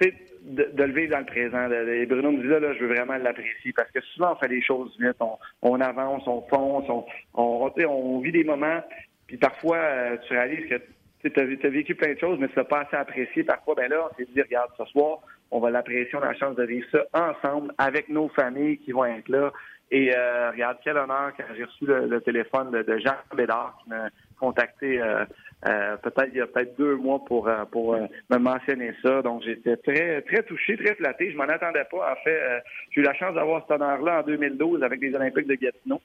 [0.00, 1.70] de, de, le vivre dans le présent.
[1.70, 4.62] Et Bruno me dit là, je veux vraiment l'apprécier parce que souvent on fait les
[4.62, 5.16] choses vite,
[5.62, 8.82] on, avance, on fonce, on, vit des moments,
[9.26, 12.64] puis parfois euh, tu réalises que tu as, vécu plein de choses, mais tu n'as
[12.64, 13.44] pas assez apprécié.
[13.44, 15.20] Parfois, ben là, on s'est dit, regarde, ce soir,
[15.52, 18.92] on va l'apprécier, on a la chance de vivre ça ensemble avec nos familles qui
[18.92, 19.52] vont être là.
[19.92, 24.08] Et euh, regarde, quel honneur quand j'ai reçu le, téléphone de, Jean Bédard qui m'a
[24.40, 25.24] contacté euh,
[25.64, 29.22] euh, peut-être il y a peut-être deux mois pour euh, pour euh, me mentionner ça.
[29.22, 31.30] Donc j'étais très très touché, très flatté.
[31.30, 32.12] Je m'en attendais pas.
[32.12, 35.54] En fait, j'ai eu la chance d'avoir cet honneur-là en 2012 avec les Olympiques de
[35.54, 36.00] Gatineau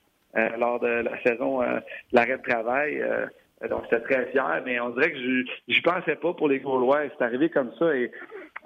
[0.58, 1.82] lors de la saison de
[2.12, 3.04] l'arrêt de travail.
[3.68, 7.02] donc j'étais très fier, mais on dirait que je j'y pensais pas pour les Gaulois.
[7.18, 8.12] C'est arrivé comme ça et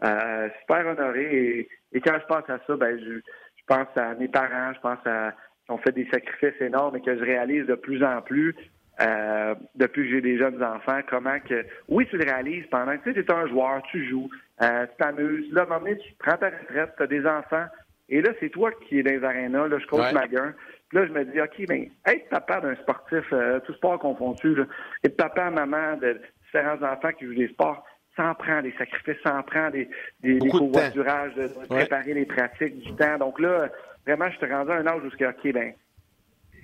[0.01, 1.69] super honoré.
[1.93, 5.05] Et, quand je pense à ça, ben je, je pense à mes parents, je pense
[5.05, 5.33] à
[5.65, 8.55] qui ont fait des sacrifices énormes et que je réalise de plus en plus.
[9.01, 13.09] Euh, depuis que j'ai des jeunes enfants, comment que oui, tu le réalises pendant que
[13.09, 14.29] tu es un joueur, tu joues,
[14.61, 15.51] euh, tu t'amuses.
[15.53, 17.65] Là, à un moment donné, tu prends ta retraite, tu as des enfants,
[18.09, 20.53] et là, c'est toi qui es dans les arénas, là, je coach ma gueule.
[20.89, 24.53] Puis là, je me dis, OK, ben, être papa d'un sportif, euh, tout sport confondu,
[24.53, 24.65] là,
[25.03, 27.85] être papa, maman de différents enfants qui jouent des sports,
[28.17, 29.89] ça en prend des sacrifices, ça en prend des,
[30.19, 33.17] des, des covoiturages, de, préparer les pratiques, du temps.
[33.17, 33.69] Donc là,
[34.05, 35.73] vraiment, je suis rendu à un âge où, OK, ben,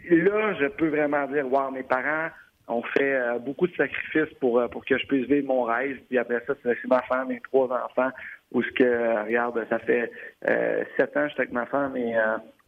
[0.10, 2.30] là, je peux vraiment dire, wow, mes parents
[2.68, 6.00] ont fait euh, beaucoup de sacrifices pour, euh, pour que je puisse vivre mon rêve.
[6.10, 8.12] Puis après ça, c'est ma femme, mes trois enfants,
[8.52, 10.12] où ce que, regarde, ça fait
[10.50, 12.16] euh, sept ans que j'étais avec ma femme et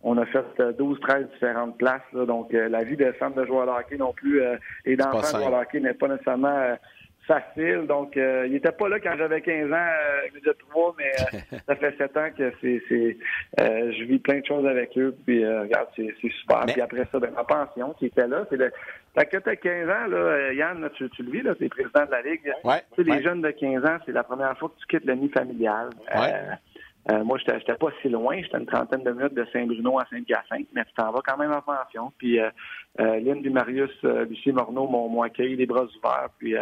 [0.02, 0.46] on a fait
[0.78, 2.02] 12, 13 différentes places.
[2.14, 4.42] donc, la vie de femme de joueur de hockey non plus
[4.86, 6.78] et d'enfant de joueur de hockey n'est pas nécessairement
[7.30, 7.86] facile.
[7.88, 11.58] Donc, euh, il était pas là quand j'avais 15 ans, euh, déjà trois, mais euh,
[11.68, 13.18] ça fait 7 ans que c'est, c'est
[13.60, 15.16] euh, je vis plein de choses avec eux.
[15.26, 16.66] Puis, regarde, c'est, c'est super.
[16.66, 18.72] Puis après ça, ben, ma pension qui était là, c'est le.
[19.18, 22.12] Fait que t'as 15 ans, là, Yann, tu, tu le vis, là, t'es président de
[22.12, 22.54] la Ligue.
[22.64, 25.06] Ouais, tu sais, les jeunes de 15 ans, c'est la première fois que tu quittes
[25.06, 25.90] le nid familial.
[26.16, 27.24] Ouais.
[27.24, 30.68] Moi, j'étais, j'étais pas si loin, j'étais une trentaine de minutes de Saint-Bruno à Saint-Hyacinthe,
[30.76, 32.14] mais tu t'en vas quand même en pension.
[32.20, 32.40] Puis
[33.00, 36.30] Lynn et Marius, Lucie Morneau m'ont, accueilli les bras ouverts.
[36.38, 36.56] Puis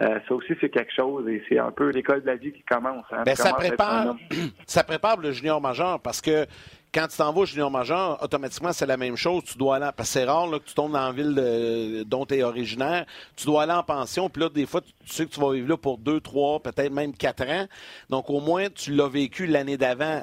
[0.00, 2.62] euh, ça aussi, c'est quelque chose et c'est un peu l'école de la vie qui
[2.62, 3.04] commence.
[3.12, 4.16] Hein, ben, ça, prépare,
[4.66, 6.46] ça prépare le junior majeur parce que
[6.92, 9.42] quand tu t'en vas au junior majeur, automatiquement, c'est la même chose.
[9.44, 12.34] Tu dois aller, parce que c'est rare que tu tombes dans la ville dont tu
[12.36, 13.04] es originaire.
[13.36, 14.28] Tu dois aller en pension.
[14.30, 16.92] Puis là, des fois, tu sais que tu vas vivre là pour deux, trois, peut-être
[16.92, 17.66] même quatre ans.
[18.10, 20.22] Donc, au moins, tu l'as vécu l'année d'avant.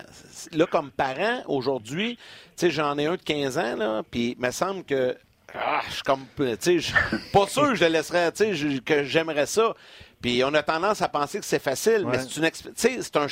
[0.54, 2.22] Là, comme parent, aujourd'hui, tu
[2.56, 5.18] sais, j'en ai un de 15 ans, là, puis il me semble que
[5.56, 6.94] ah, je suis comme, tu sais,
[7.34, 9.74] pas sûr que je le laisserais, tu sais, que j'aimerais ça.
[10.22, 13.28] Puis on a tendance à penser que c'est facile, mais c'est une c'est un,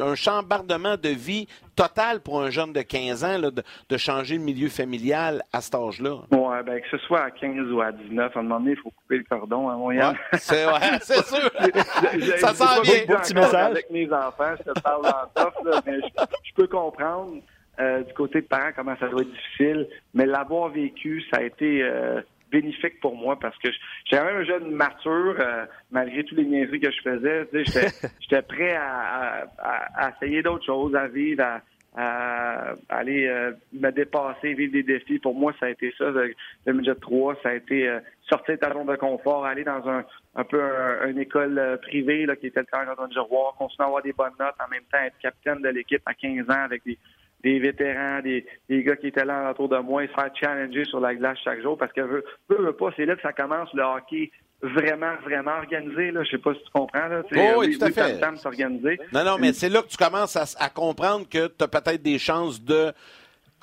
[0.00, 1.46] un chambardement de vie
[1.76, 6.22] total pour un jeune de 15 ans de, changer le milieu familial à cet âge-là.
[6.30, 8.76] Oui, ben, que ce soit à 15 ou à 19, à un moment donné, il
[8.78, 10.14] faut couper le cordon à hein, moyen.
[10.32, 10.64] c'est
[11.02, 11.50] c'est sûr.
[12.38, 13.16] ça sent bien.
[13.16, 13.70] Petit message.
[13.70, 15.54] Avec mes enfants, je te parle en top,
[15.86, 17.34] mais je, peux comprendre.
[17.80, 21.42] Euh, du côté de parents, comment ça doit être difficile, mais l'avoir vécu, ça a
[21.42, 22.20] été euh,
[22.52, 23.70] bénéfique pour moi parce que
[24.04, 27.48] j'avais un jeune mature, euh, malgré tous les niaiseries que je faisais.
[28.20, 31.42] J'étais prêt à, essayer d'autres choses, à vivre,
[31.96, 35.18] à, aller euh, me dépasser, vivre des défis.
[35.18, 36.34] Pour moi, ça a été ça, le,
[36.66, 37.36] le 3.
[37.42, 40.04] Ça a été euh, sortir de ta zone de confort, aller dans un,
[40.34, 40.60] un peu
[41.08, 44.32] une école privée là, qui était le camp de Giroir, continuer à avoir des bonnes
[44.38, 46.98] notes, en même temps être capitaine de l'équipe à 15 ans avec des
[47.42, 50.84] des vétérans, des, des, gars qui étaient là autour de moi, et se faire challenger
[50.84, 53.72] sur la glace chaque jour parce que veux, veux, pas, c'est là que ça commence
[53.74, 54.30] le hockey
[54.62, 56.12] vraiment, vraiment organisé.
[56.12, 56.22] Là.
[56.24, 57.08] Je sais pas si tu comprends.
[57.08, 57.22] Là.
[57.34, 58.36] Oh, oui, tout à fait.
[58.36, 58.98] s'organiser.
[59.12, 62.02] Non, non, mais c'est là que tu commences à, à comprendre que tu as peut-être
[62.02, 62.92] des chances de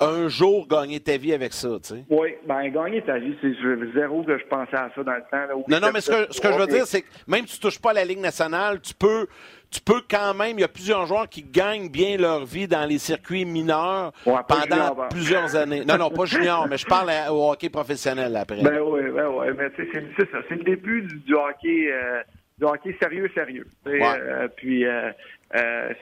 [0.00, 2.04] un jour gagner ta vie avec ça, tu sais.
[2.08, 3.52] Oui, ben gagner ta vie, c'est
[3.94, 5.46] zéro que je pensais à ça dans le temps.
[5.46, 7.56] Là, non, non, mais ce que, ce que je veux dire, c'est que même si
[7.56, 9.26] tu touches pas à la Ligue nationale, tu peux
[9.70, 12.84] tu peux quand même, il y a plusieurs joueurs qui gagnent bien leur vie dans
[12.84, 15.08] les circuits mineurs pendant ben.
[15.10, 15.84] plusieurs années.
[15.84, 18.62] Non, non, pas junior, mais je parle au hockey professionnel après.
[18.62, 22.20] Ben oui, ben oui, mais c'est ça, c'est le début du, hockey, euh,
[22.58, 23.66] du hockey sérieux, sérieux.
[23.86, 25.12] Euh, puis euh,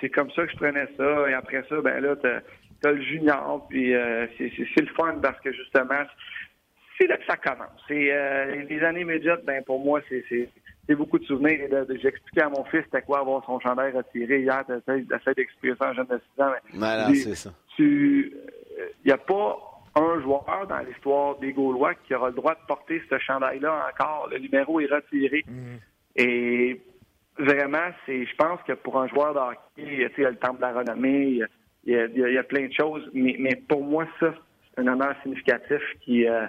[0.00, 3.66] c'est comme ça que je prenais ça, et après ça, ben là, t'as le junior,
[3.68, 3.92] puis
[4.38, 6.04] c'est le fun parce que justement,
[6.98, 7.80] c'est là que ça commence.
[7.86, 8.12] C'est
[8.68, 10.24] les années médiates, ben pour moi, c'est
[10.88, 11.68] c'est beaucoup de souvenirs.
[12.00, 14.64] J'expliquais à mon fils c'était quoi avoir son chandail retiré hier.
[14.66, 16.52] J'essaie d'expliquer ça à un jeune de 6 ans.
[16.72, 17.50] Mais, c'est ça.
[17.78, 18.32] Il
[19.04, 19.58] n'y a pas
[19.94, 24.28] un joueur dans l'histoire des Gaulois qui aura le droit de porter ce chandail-là encore.
[24.30, 25.44] Le numéro est retiré.
[25.46, 25.76] Mm.
[26.16, 26.80] Et
[27.38, 30.54] vraiment, c'est, je pense que pour un joueur de hockey, il y a le temps
[30.54, 31.42] de la renommée,
[31.84, 33.08] il y, a, plein de choses.
[33.12, 34.40] Mais, mais pour moi, ça, c'est
[34.78, 36.46] un honneur significatif qui, euh,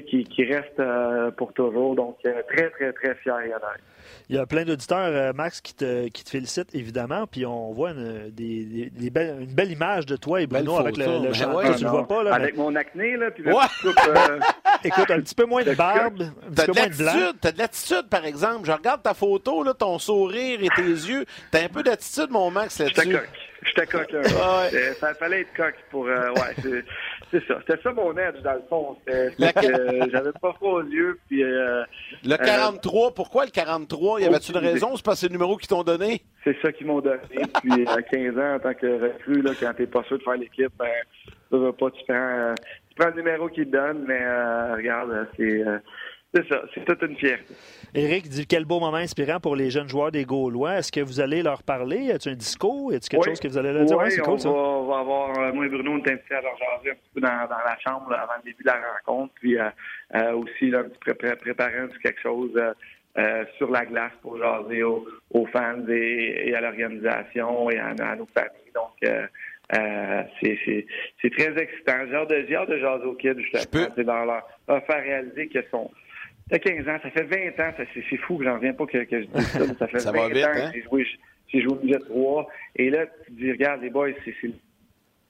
[0.00, 1.94] qui, qui reste euh, pour toujours.
[1.94, 3.80] Donc, euh, très, très, très fier et honnête.
[4.28, 7.26] Il y a plein d'auditeurs, euh, Max, qui te, qui te félicitent, évidemment.
[7.26, 10.96] Puis on voit une, des, des, belles, une belle image de toi et Bruno avec
[10.96, 12.34] le, le ben tu le vois pas, là.
[12.34, 13.30] Avec mon acné, là.
[13.30, 13.44] Puis
[14.84, 17.32] Écoute, un petit peu moins de barbe, un petit peu moins de blanc.
[17.40, 18.66] T'as de l'attitude, par exemple.
[18.66, 21.24] Je regarde ta photo, là, ton sourire et tes yeux.
[21.50, 23.00] T'as un peu d'attitude, mon Max, là-dessus.
[23.02, 23.28] J'étais coq.
[23.64, 24.70] J'étais coq, là.
[24.98, 26.04] Ça fallait être coq pour...
[26.04, 26.82] ouais,
[27.32, 27.58] c'est ça.
[27.66, 28.96] C'était ça mon edge, dans le fond.
[29.08, 31.18] J'avais pas froid aux yeux.
[31.28, 31.82] Puis, euh,
[32.24, 34.20] le 43, euh, pourquoi le 43?
[34.20, 34.94] Y avait-tu une raison?
[34.96, 36.22] C'est pas ces numéros qu'ils t'ont donné?
[36.44, 37.18] C'est ça qu'ils m'ont donné.
[37.62, 40.36] puis à 15 ans, en tant que recrue, là, quand t'es pas sûr de faire
[40.36, 40.86] l'équipe, ben,
[41.50, 42.54] tu pas, tu prends, euh,
[42.90, 44.20] tu prends le numéro qu'ils te donnent, mais
[44.74, 45.64] regarde, c'est
[46.34, 47.54] c'est ça, c'est toute une fierté.
[47.94, 50.78] Éric dit quel beau moment inspirant pour les jeunes joueurs des Gaulois.
[50.78, 52.10] Est-ce que vous allez leur parler?
[52.10, 52.90] As-tu un discours?
[52.90, 53.98] Y a quelque chose que vous allez leur dire?
[53.98, 54.48] Oui, c'est cool, on, ça.
[54.48, 56.94] Va, on va avoir, euh, moi et Bruno, on est invités à leur jaser un
[56.94, 59.68] petit peu dans, la chambre avant le début de la rencontre, puis euh,
[60.14, 62.58] euh, aussi là, préparer un petit quelque chose
[63.58, 68.72] sur la glace pour jaser aux, fans et, à l'organisation et à, nos familles.
[68.74, 68.96] Donc,
[70.40, 72.06] c'est très excitant.
[72.08, 72.30] J'ai hâte
[72.70, 73.86] de, de jaser aux kids, justement.
[73.94, 75.90] C'est dans leur, leur, faire réaliser qu'ils sont
[76.52, 79.04] ça fait 15 ans, ça fait 20 ans, c'est fou que j'en reviens pas que,
[79.10, 80.70] je dise ça, ça fait 20 ans hein?
[80.70, 81.06] que j'ai joué,
[81.48, 82.48] j'ai joué au budget 3.
[82.76, 84.52] Et là, tu te dis, regarde, les boys, c'est le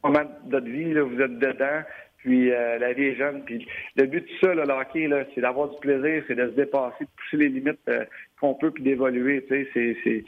[0.02, 1.82] moment de votre vie, là, vous êtes dedans,
[2.18, 3.44] puis euh, la vie est jeune.
[3.44, 6.48] Puis le but de ça, là, le hockey, là, c'est d'avoir du plaisir, c'est de
[6.48, 8.04] se dépasser, de pousser les limites euh,
[8.40, 9.44] qu'on peut, puis d'évoluer.
[9.48, 10.24] Tu sais,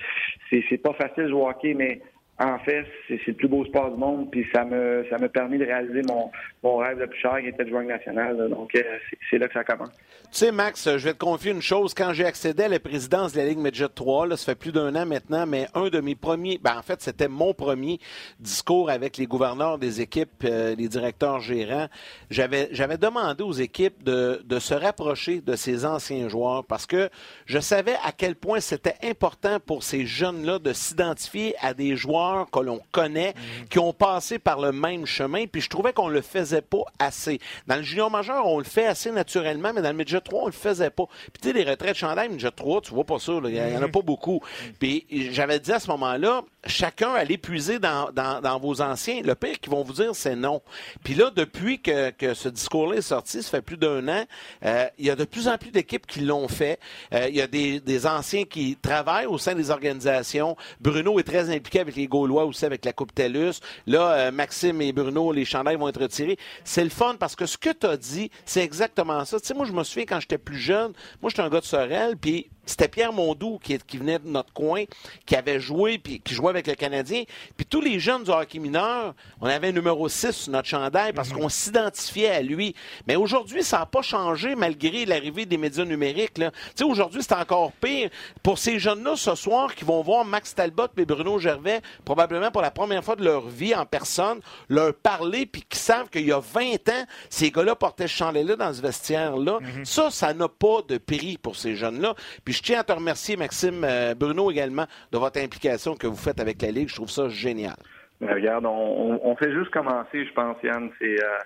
[0.68, 2.00] c'est pas facile de jouer au hockey, mais
[2.40, 5.56] en fait, c'est le plus beau sport du monde, puis ça me ça m'a permis
[5.56, 6.32] de réaliser mon,
[6.64, 8.48] mon rêve le plus cher qui était de jouer national.
[8.50, 8.82] donc, euh,
[9.30, 9.92] c'est là que ça commence.
[10.32, 11.94] Tu sais, Max, je vais te confier une chose.
[11.94, 14.72] Quand j'ai accédé à la présidence de la Ligue Midget 3, là, ça fait plus
[14.72, 18.00] d'un an maintenant, mais un de mes premiers, ben, en fait, c'était mon premier
[18.40, 21.86] discours avec les gouverneurs des équipes, euh, les directeurs gérants.
[22.30, 27.10] J'avais j'avais demandé aux équipes de, de se rapprocher de ces anciens joueurs parce que
[27.46, 32.23] je savais à quel point c'était important pour ces jeunes-là de s'identifier à des joueurs
[32.50, 33.68] que l'on connaît, mhm.
[33.68, 37.40] qui ont passé par le même chemin, puis je trouvais qu'on le faisait pas assez.
[37.66, 40.46] Dans le junior majeur, on le fait assez naturellement, mais dans le midget 3, on
[40.46, 41.06] le faisait pas.
[41.32, 43.82] Puis tu sais, les retraites chandail, midget 3, tu vois pas ça, il y, en
[43.82, 43.90] a mhm.
[43.90, 44.40] pas beaucoup.
[44.78, 49.20] Puis j'avais dit à ce moment-là, chacun allait puiser dans, dans, vos anciens.
[49.22, 50.62] Le pire qu'ils vont vous dire, c'est non.
[51.02, 54.24] Puis là, depuis que, que ce discours-là est sorti, ça fait plus d'un an,
[54.64, 56.78] euh, il y a de plus en plus d'équipes qui l'ont fait.
[57.12, 60.56] Euh, il y a des, des anciens qui travaillent au sein des organisations.
[60.80, 63.54] Bruno est très impliqué avec les Gaulois aussi avec la Coupe TELUS.
[63.88, 66.38] Là, euh, Maxime et Bruno, les chandails vont être retirés.
[66.62, 69.40] C'est le fun parce que ce que tu as dit, c'est exactement ça.
[69.40, 71.64] Tu sais, moi, je me souviens quand j'étais plus jeune, moi, j'étais un gars de
[71.64, 74.84] Sorel, puis c'était Pierre Mondou qui, qui, venait de notre coin,
[75.26, 77.24] qui avait joué, puis qui jouait avec le Canadien.
[77.56, 81.12] Puis tous les jeunes du hockey mineur, on avait un numéro 6 sur notre chandail
[81.12, 81.38] parce mhm.
[81.38, 82.74] qu'on s'identifiait à lui.
[83.06, 86.34] Mais aujourd'hui, ça n'a pas changé malgré l'arrivée des médias numériques.
[86.34, 86.44] Tu
[86.74, 88.10] sais, aujourd'hui, c'est encore pire.
[88.42, 92.62] Pour ces jeunes-là, ce soir, qui vont voir Max Talbot et Bruno Gervais, probablement pour
[92.62, 96.32] la première fois de leur vie en personne, leur parler, puis qui savent qu'il y
[96.32, 99.58] a 20 ans, ces gars-là portaient ce chandail-là dans ce vestiaire-là.
[99.60, 99.84] Mhm.
[99.84, 102.14] Ça, ça n'a pas de prix pour ces jeunes-là.
[102.44, 106.16] Puis je tiens à te remercier, Maxime euh, Bruno, également, de votre implication que vous
[106.16, 106.88] faites avec la Ligue.
[106.88, 107.76] Je trouve ça génial.
[108.20, 110.90] Ben, regarde, on, fait juste commencer, je pense, Yann.
[110.98, 111.38] C'est, euh,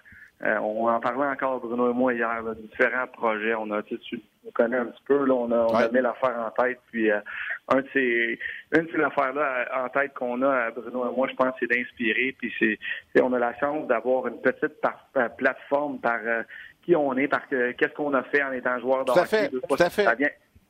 [0.44, 3.54] euh, on en parlait encore, Bruno et moi, hier, de différents projets.
[3.54, 3.98] On a, tu,
[4.48, 6.80] on connaît un petit peu, là, on a, on mis l'affaire en tête.
[6.90, 8.38] Puis, un de ces,
[8.74, 12.34] une de ces affaires-là en tête qu'on a, Bruno et moi, je pense, c'est d'inspirer.
[12.38, 14.80] Puis, c'est, on a la chance d'avoir une petite
[15.36, 16.20] plateforme par
[16.82, 19.50] qui on est, par qu'est-ce qu'on a fait en étant joueur de hockey.
[19.50, 20.04] Tout à fait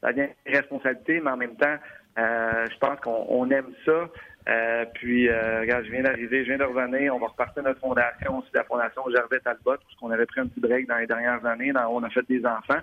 [0.02, 1.76] ça devient une responsabilité, mais en même temps,
[2.18, 4.08] euh, je pense qu'on aime ça.
[4.48, 7.14] Euh, puis, euh, regarde, je viens d'arriver, je viens de revenir.
[7.14, 10.46] On va repartir notre fondation, c'est la fondation Gervais Talbot, parce qu'on avait pris un
[10.46, 11.72] petit break dans les dernières années.
[11.90, 12.80] on a fait des enfants.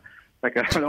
[0.50, 0.88] Que là,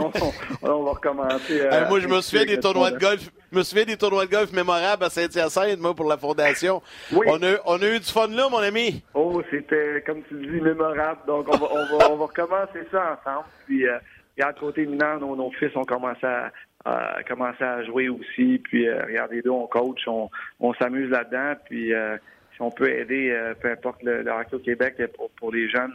[0.61, 1.61] on, va recommencer.
[1.61, 3.29] Euh, moi, je me souviens des tournois de golf.
[3.51, 6.81] Je me souviens des tournois de golf mémorables à Saint-Hyacinthe, moi, pour la fondation.
[7.11, 7.25] Oui.
[7.29, 9.03] On, a, on a eu du fun là, mon ami.
[9.13, 11.21] Oh, c'était, comme tu dis, mémorable.
[11.27, 13.45] Donc, on va, on va, on va recommencer ça ensemble.
[13.65, 13.97] Puis, euh,
[14.41, 16.51] à côté minant, nos, nos fils ont commencé à,
[16.85, 18.59] à, à jouer aussi.
[18.63, 20.29] Puis euh, regardez deux, on coach, on,
[20.59, 21.53] on s'amuse là-dedans.
[21.65, 22.17] Puis euh,
[22.57, 25.69] si on peut aider, euh, peu importe le, le, hockey au Québec pour, pour les
[25.69, 25.93] jeunes,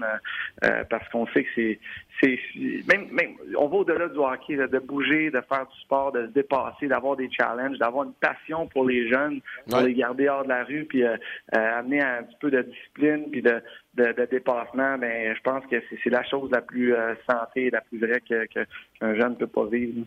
[0.64, 1.80] euh, parce qu'on sait que c'est,
[2.20, 2.38] c'est
[2.86, 6.30] même, même on va au-delà du hockey, de bouger, de faire du sport, de se
[6.30, 10.50] dépasser, d'avoir des challenges, d'avoir une passion pour les jeunes, pour les garder hors de
[10.50, 11.02] la rue, puis
[11.52, 13.60] amener un petit peu de discipline, puis de,
[13.94, 14.96] de, de dépassement.
[14.98, 16.94] Mais je pense que c'est, la chose la plus
[17.28, 20.06] santé, la plus vraie que, qu'un jeune ne peut pas vivre.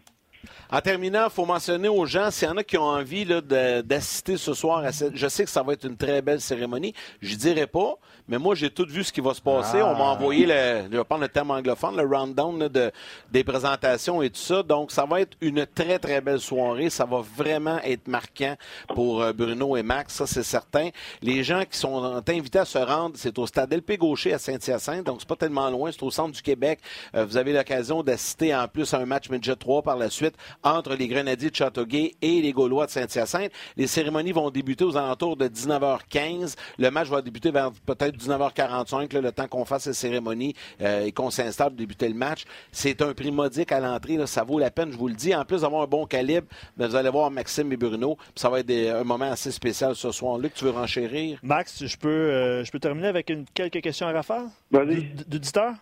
[0.71, 4.37] En terminant, il faut mentionner aux gens, s'il y en a qui ont envie d'assister
[4.37, 5.15] ce soir à cette...
[5.15, 6.93] Je sais que ça va être une très belle cérémonie.
[7.21, 7.95] Je dirais pas,
[8.27, 9.81] mais moi, j'ai tout vu ce qui va se passer.
[9.81, 10.13] On m'a ah.
[10.13, 12.91] envoyé, le, je vais prendre le terme anglophone, le rundown de,
[13.31, 14.63] des présentations et tout ça.
[14.63, 16.89] Donc, ça va être une très, très belle soirée.
[16.89, 18.55] Ça va vraiment être marquant
[18.93, 20.89] pour euh, Bruno et Max, ça, c'est certain.
[21.21, 25.05] Les gens qui sont invités à se rendre, c'est au stade LP Gaucher à Saint-Hyacinthe.
[25.05, 25.91] Donc, c'est pas tellement loin.
[25.91, 26.79] C'est au centre du Québec.
[27.15, 30.34] Euh, vous avez l'occasion d'assister en plus à un match Midget 3 par la suite
[30.63, 33.51] entre les Grenadiers de Châteauguay et les Gaulois de Saint-Hyacinthe.
[33.77, 36.55] Les cérémonies vont débuter aux alentours de 19h15.
[36.77, 41.11] Le match va débuter vers peut-être 19h45, le temps qu'on fasse la cérémonie euh, et
[41.11, 42.43] qu'on s'installe pour débuter le match.
[42.71, 44.17] C'est un prix modique à l'entrée.
[44.27, 45.35] Ça vaut la peine, je vous le dis.
[45.35, 48.17] En plus d'avoir un bon calibre, ben, vous allez voir Maxime et Bruno.
[48.35, 50.37] Ça va être un moment assez spécial ce soir.
[50.37, 51.39] Luc, tu veux renchérir?
[51.43, 54.47] Max, je peux, euh, je peux terminer avec une, quelques questions à rafale?
[54.71, 55.73] D'auditeur?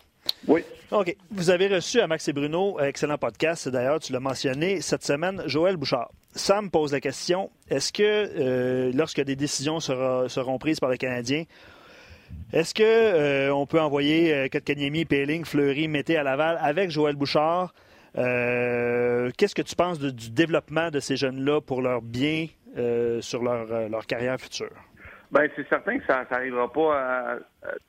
[0.48, 0.62] Oui.
[0.92, 1.16] OK.
[1.32, 5.42] Vous avez reçu à Max et Bruno, excellent podcast, d'ailleurs, tu l'as mentionné, cette semaine,
[5.48, 6.12] Joël Bouchard.
[6.36, 11.44] Sam pose la question est-ce que, euh, lorsque des décisions seront prises par les Canadiens,
[12.52, 17.74] est-ce qu'on euh, peut envoyer euh, Kotkaniemi, Péling, Fleury, Mété à Laval avec Joël Bouchard?
[18.16, 22.48] Qu'est-ce que tu penses du développement de ces jeunes-là pour leur bien
[23.22, 24.70] sur leur carrière future?
[25.34, 27.40] Ben, c'est certain que ça n'arrivera pas euh,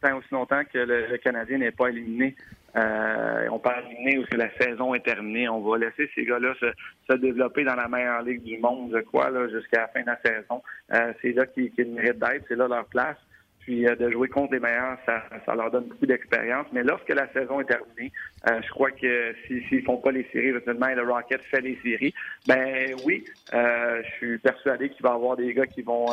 [0.00, 2.34] tant aussi longtemps que le, Canadien n'est pas éliminé.
[2.74, 5.46] Euh, on peut éliminer ou que la saison est terminée.
[5.50, 9.30] On va laisser ces gars-là se, développer dans la meilleure ligue du monde, je crois,
[9.50, 10.62] jusqu'à la fin de la saison.
[10.94, 13.18] Euh, c'est là qu'ils méritent d'être, c'est là leur place.
[13.64, 16.66] Puis euh, de jouer contre les meilleurs, ça, ça leur donne beaucoup d'expérience.
[16.72, 18.12] Mais lorsque la saison est terminée,
[18.48, 21.78] euh, je crois que s'ils ne font pas les séries, éventuellement, le Rocket fait les
[21.82, 22.14] séries.
[22.46, 23.24] Ben oui,
[23.54, 26.06] euh, je suis persuadé qu'il va y avoir des gars qui vont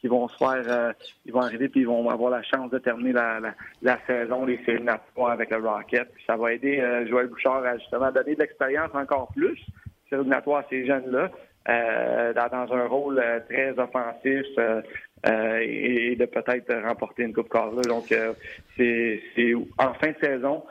[0.00, 0.94] qui vont se faire,
[1.26, 3.40] ils vont arriver puis ils vont avoir la chance de terminer la,
[3.82, 4.84] la, saison, les séries
[5.26, 6.08] avec le Rocket.
[6.26, 9.60] Ça va aider Joël Bouchard à justement donner de l'expérience encore plus
[10.12, 11.30] éliminatoire à ces jeunes-là.
[12.32, 14.46] dans, dans, un rôle très offensif,
[15.26, 17.82] euh, et, de peut-être remporter une Coupe Carla.
[17.82, 18.34] Donc, euh,
[18.76, 19.20] c'est
[19.76, 20.62] en fin de saison,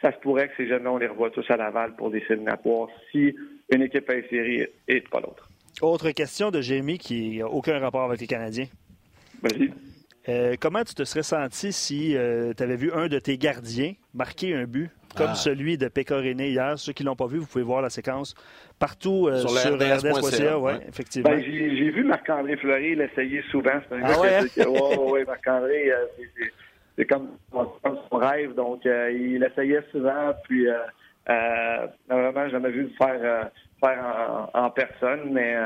[0.00, 2.88] ça se pourrait que ces jeunes-là, on les revoit tous à Laval pour des éliminatoires
[3.10, 3.34] si
[3.70, 5.49] une équipe une série et pas l'autre.
[5.82, 8.66] Autre question de Jamie qui n'a aucun rapport avec les Canadiens.
[9.42, 9.72] Vas-y.
[10.28, 12.14] Euh, comment tu te serais senti si
[12.56, 15.34] tu avais vu un de tes gardiens marquer un but comme ah.
[15.34, 16.78] celui de Pécoriné hier?
[16.78, 18.34] Ceux qui ne l'ont pas vu, vous pouvez voir la séquence
[18.80, 20.58] partout euh, sur, sur RDS.ca.
[20.58, 21.30] Ouais, effectivement.
[21.30, 23.78] Ben, j'ai vu Marc-André Fleury l'essayer souvent.
[23.88, 24.38] C'est un ah ouais?
[24.38, 24.96] Hein?
[24.98, 26.06] ouais, Marc-André, euh,
[26.96, 28.54] c'est comme, son rêve.
[28.54, 30.32] Donc, euh, il essayait souvent.
[30.44, 30.66] Puis,
[32.08, 33.50] normalement, je jamais vu le faire,
[33.80, 35.56] faire en, personne, mais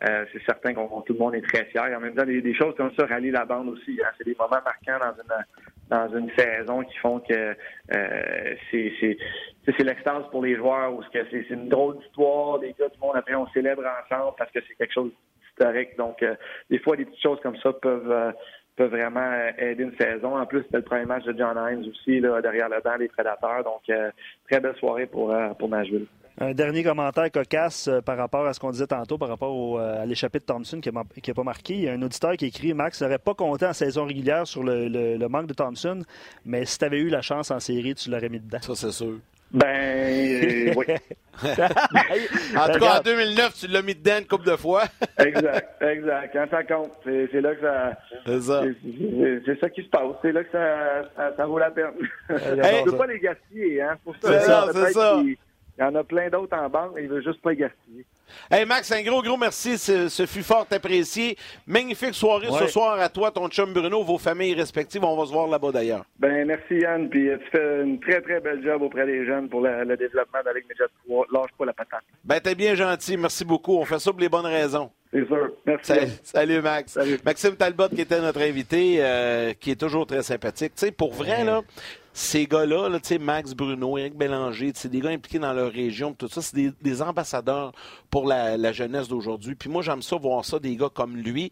[0.00, 1.96] c'est certain que tout le monde est très fier.
[1.96, 3.98] En même temps, des, choses comme ça rallient la bande aussi.
[4.02, 4.10] Hein.
[4.18, 5.44] C'est des moments marquants dans une
[5.92, 7.54] dans une saison qui font que
[7.94, 9.18] euh, c'est
[9.66, 12.58] c'est l'extase pour les joueurs ou c'est une drôle d'histoire.
[12.58, 15.96] Les gars, le monde après on célèbre ensemble parce que c'est quelque chose d'historique.
[15.98, 16.34] Donc euh,
[16.70, 18.32] des fois des petites choses comme ça peuvent euh,
[18.74, 20.38] peuvent vraiment aider une saison.
[20.38, 23.62] En plus, c'était le premier match de John Hines aussi derrière le banc des Prédateurs.
[23.62, 23.82] Donc
[24.50, 26.06] très belle soirée pour pour Nashville.
[26.38, 30.02] Un dernier commentaire cocasse euh, par rapport à ce qu'on disait tantôt, par rapport euh,
[30.02, 31.74] à l'échappée de Thompson qui n'a pas marqué.
[31.74, 34.62] Il y a un auditeur qui écrit Max serait pas content en saison régulière sur
[34.62, 36.02] le, manque de Thompson,
[36.44, 38.60] mais si tu avais eu la chance en série, tu l'aurais mis dedans.
[38.62, 39.18] Ça, c'est sûr.
[39.52, 40.86] Ben, euh, oui.
[42.56, 44.84] en tout cas, en 2009, tu l'as mis dedans une couple de fois.
[45.18, 46.32] exact, exact.
[46.32, 47.92] Quand ça compte, c'est là que ça.
[48.24, 48.62] C'est ça.
[49.44, 50.16] C'est ça qui se passe.
[50.22, 51.92] C'est là que ça, ça, vaut la peine.
[52.30, 53.98] On ne peut pas les gaspiller, hein.
[54.22, 55.22] C'est ça, c'est ça.
[55.82, 58.06] Il y en a plein d'autres en banque, mais il veut juste pas gaspiller.
[58.48, 59.76] Hey Max, un gros, gros merci.
[59.76, 61.36] Ce, fut fort apprécié.
[61.66, 65.02] Magnifique soirée ce soir à toi, ton chum Bruno, vos familles respectives.
[65.04, 66.04] On va se voir là-bas d'ailleurs.
[66.20, 67.10] Ben merci Yann.
[67.10, 70.46] Puis tu fais une très, très belle job auprès des jeunes pour le, développement de
[70.46, 71.26] la Ligue Média 3.
[71.32, 72.04] Lâche pas la patate.
[72.24, 73.16] Ben t'es bien gentil.
[73.16, 73.76] Merci beaucoup.
[73.76, 74.88] On fait ça pour les bonnes raisons.
[75.12, 75.50] C'est sûr.
[75.66, 75.92] Merci.
[76.22, 76.96] Salut, Max.
[77.24, 80.72] Maxime Talbot qui était notre invité, euh, qui est toujours très sympathique.
[80.74, 81.60] Tu sais, pour vrai, là,
[82.12, 86.28] ces gars-là, là, Max Bruno, Eric Bélanger, c'est des gars impliqués dans leur région, tout
[86.28, 87.72] ça, c'est des, ambassadeurs
[88.10, 89.54] pour la, jeunesse d'aujourd'hui.
[89.54, 91.50] Puis moi, j'aime ça voir ça, des gars comme lui,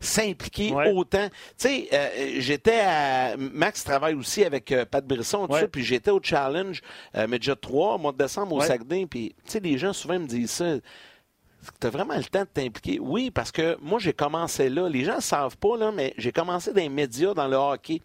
[0.00, 1.28] s'impliquer autant.
[1.28, 3.36] Tu sais, euh, j'étais à...
[3.38, 6.82] Max travaille aussi avec euh, Pat Brisson, tout ça, puis j'étais au Challenge
[7.16, 10.18] euh, Medja 3, au mois de décembre, au Saguenay, puis tu sais, les gens souvent
[10.18, 10.76] me disent ça
[11.80, 12.98] tu as vraiment le temps de t'impliquer?
[13.00, 14.88] Oui, parce que moi, j'ai commencé là.
[14.88, 18.00] Les gens ne savent pas, là, mais j'ai commencé dans les médias, dans le hockey.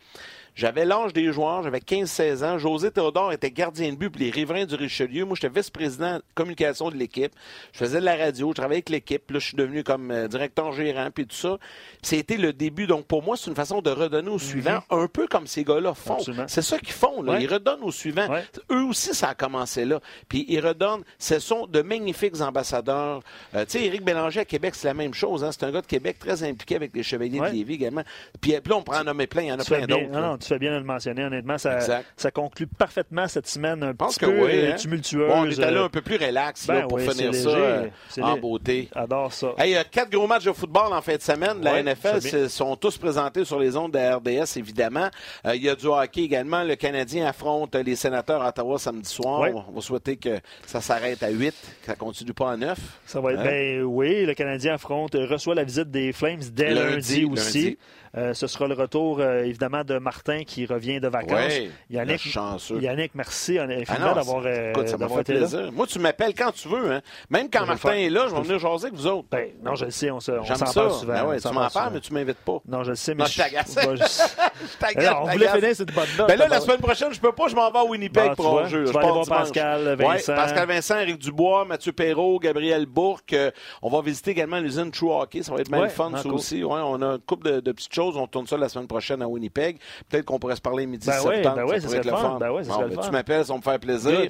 [0.57, 2.57] J'avais l'âge des joueurs, j'avais 15-16 ans.
[2.57, 5.23] José Théodore était gardien de but pour les riverains du Richelieu.
[5.23, 7.31] Moi, j'étais vice-président de communication de l'équipe.
[7.73, 9.29] Je faisais de la radio, je travaillais avec l'équipe.
[9.29, 11.59] Là, je suis devenu comme euh, directeur gérant, puis tout ça.
[12.01, 12.87] C'était le début.
[12.87, 14.99] Donc, pour moi, c'est une façon de redonner aux suivants, mhm.
[15.03, 16.17] un peu comme ces gars-là font.
[16.47, 17.21] C'est ça qu'ils font.
[17.21, 17.39] Là.
[17.39, 18.27] Ils redonnent aux suivants.
[18.71, 19.99] Eux aussi, ça a commencé là.
[20.27, 21.03] Puis, ils redonnent.
[21.19, 23.21] Ce sont de magnifiques ambassadeurs.
[23.53, 25.43] Euh, tu sais, Éric Bélanger à Québec, c'est la même chose.
[25.43, 25.51] Hein.
[25.51, 28.03] C'est un gars de Québec très impliqué avec les Chevaliers de Lévis également.
[28.41, 29.43] Puis, là, on prend en nommer plein.
[29.43, 31.25] Il y en a plein d'autres tu fais bien de le mentionner.
[31.25, 31.79] Honnêtement, ça,
[32.15, 34.75] ça conclut parfaitement cette semaine un petit peu oui, hein?
[34.75, 35.29] tumultueuse.
[35.33, 37.89] on est allé un peu plus relax là, ben pour finir ça euh,
[38.21, 38.87] en beauté.
[38.95, 39.49] Adore ça.
[39.59, 41.61] Il y a quatre gros matchs de football en fin de semaine.
[41.61, 45.09] La NFL sont tous présentés sur les ondes de la RDS, évidemment.
[45.45, 46.63] Euh, il y a du hockey également.
[46.63, 49.49] Le Canadien affronte les sénateurs à Ottawa samedi soir.
[49.67, 52.77] On va souhaiter que ça s'arrête à 8, que ça continue pas à 9.
[53.05, 53.43] Ça va être, hein?
[53.43, 57.77] ben, oui, le Canadien affronte, reçoit la visite des Flames dès lundi, aussi.
[58.15, 61.53] Euh, ce sera le retour, euh, évidemment, de Martin qui revient de vacances.
[61.57, 62.79] Oui, Yannick, chanceux.
[62.79, 64.73] Yannick, merci infiniment ah d'avoir euh,
[65.19, 65.47] été là.
[65.71, 66.91] Moi, tu m'appelles quand tu veux.
[66.91, 67.01] Hein.
[67.29, 69.27] Même quand Martin est là, je vais venir jaser avec vous autres.
[69.31, 71.13] Ben, non, je le sais, on, s'en parle souvent.
[71.13, 72.59] Ben ouais, tu m'en parles, mais tu m'invites pas.
[72.67, 73.75] Non, je le sais, mais non, je t'agace.
[73.75, 75.13] Je...
[75.15, 76.27] on voulait finir cette bonne note.
[76.27, 78.67] Ben là, la semaine prochaine, je peux pas, je m'en vais à Winnipeg pour un
[78.67, 78.85] jeu.
[78.85, 80.35] Je vais aller voir Pascal Vincent.
[80.35, 83.35] Pascal Vincent, Eric Dubois, Mathieu Perrault, Gabriel Bourque.
[83.81, 85.43] On va visiter également l'usine True Hockey.
[85.43, 86.63] Ça va être bien fun, ça aussi.
[86.63, 88.17] On a une couple de petites choses.
[88.17, 89.77] On tourne ça la semaine prochaine à Winnipeg.
[90.09, 91.55] Peut-être qu'on pourrait se parler midi ben septembre.
[91.55, 92.37] Ben oui, ça, le fun.
[92.39, 94.21] Ben oui, ça ben, tu m'appelles, ça va me faire plaisir.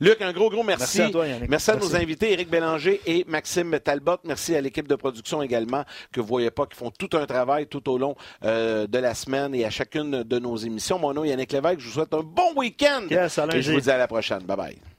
[0.00, 0.98] Luc, un gros, gros merci.
[0.98, 1.48] Merci à, toi, Yannick.
[1.50, 4.18] merci à nos invités, Éric Bélanger et Maxime Talbot.
[4.24, 7.66] Merci à l'équipe de production également, que vous voyez pas, qui font tout un travail
[7.66, 10.98] tout au long euh, de la semaine et à chacune de nos émissions.
[10.98, 11.80] Mon nom est Yannick Lévesque.
[11.80, 13.02] Je vous souhaite un bon week-end.
[13.10, 14.40] Yes, et je vous dis à la prochaine.
[14.40, 14.95] Bye bye.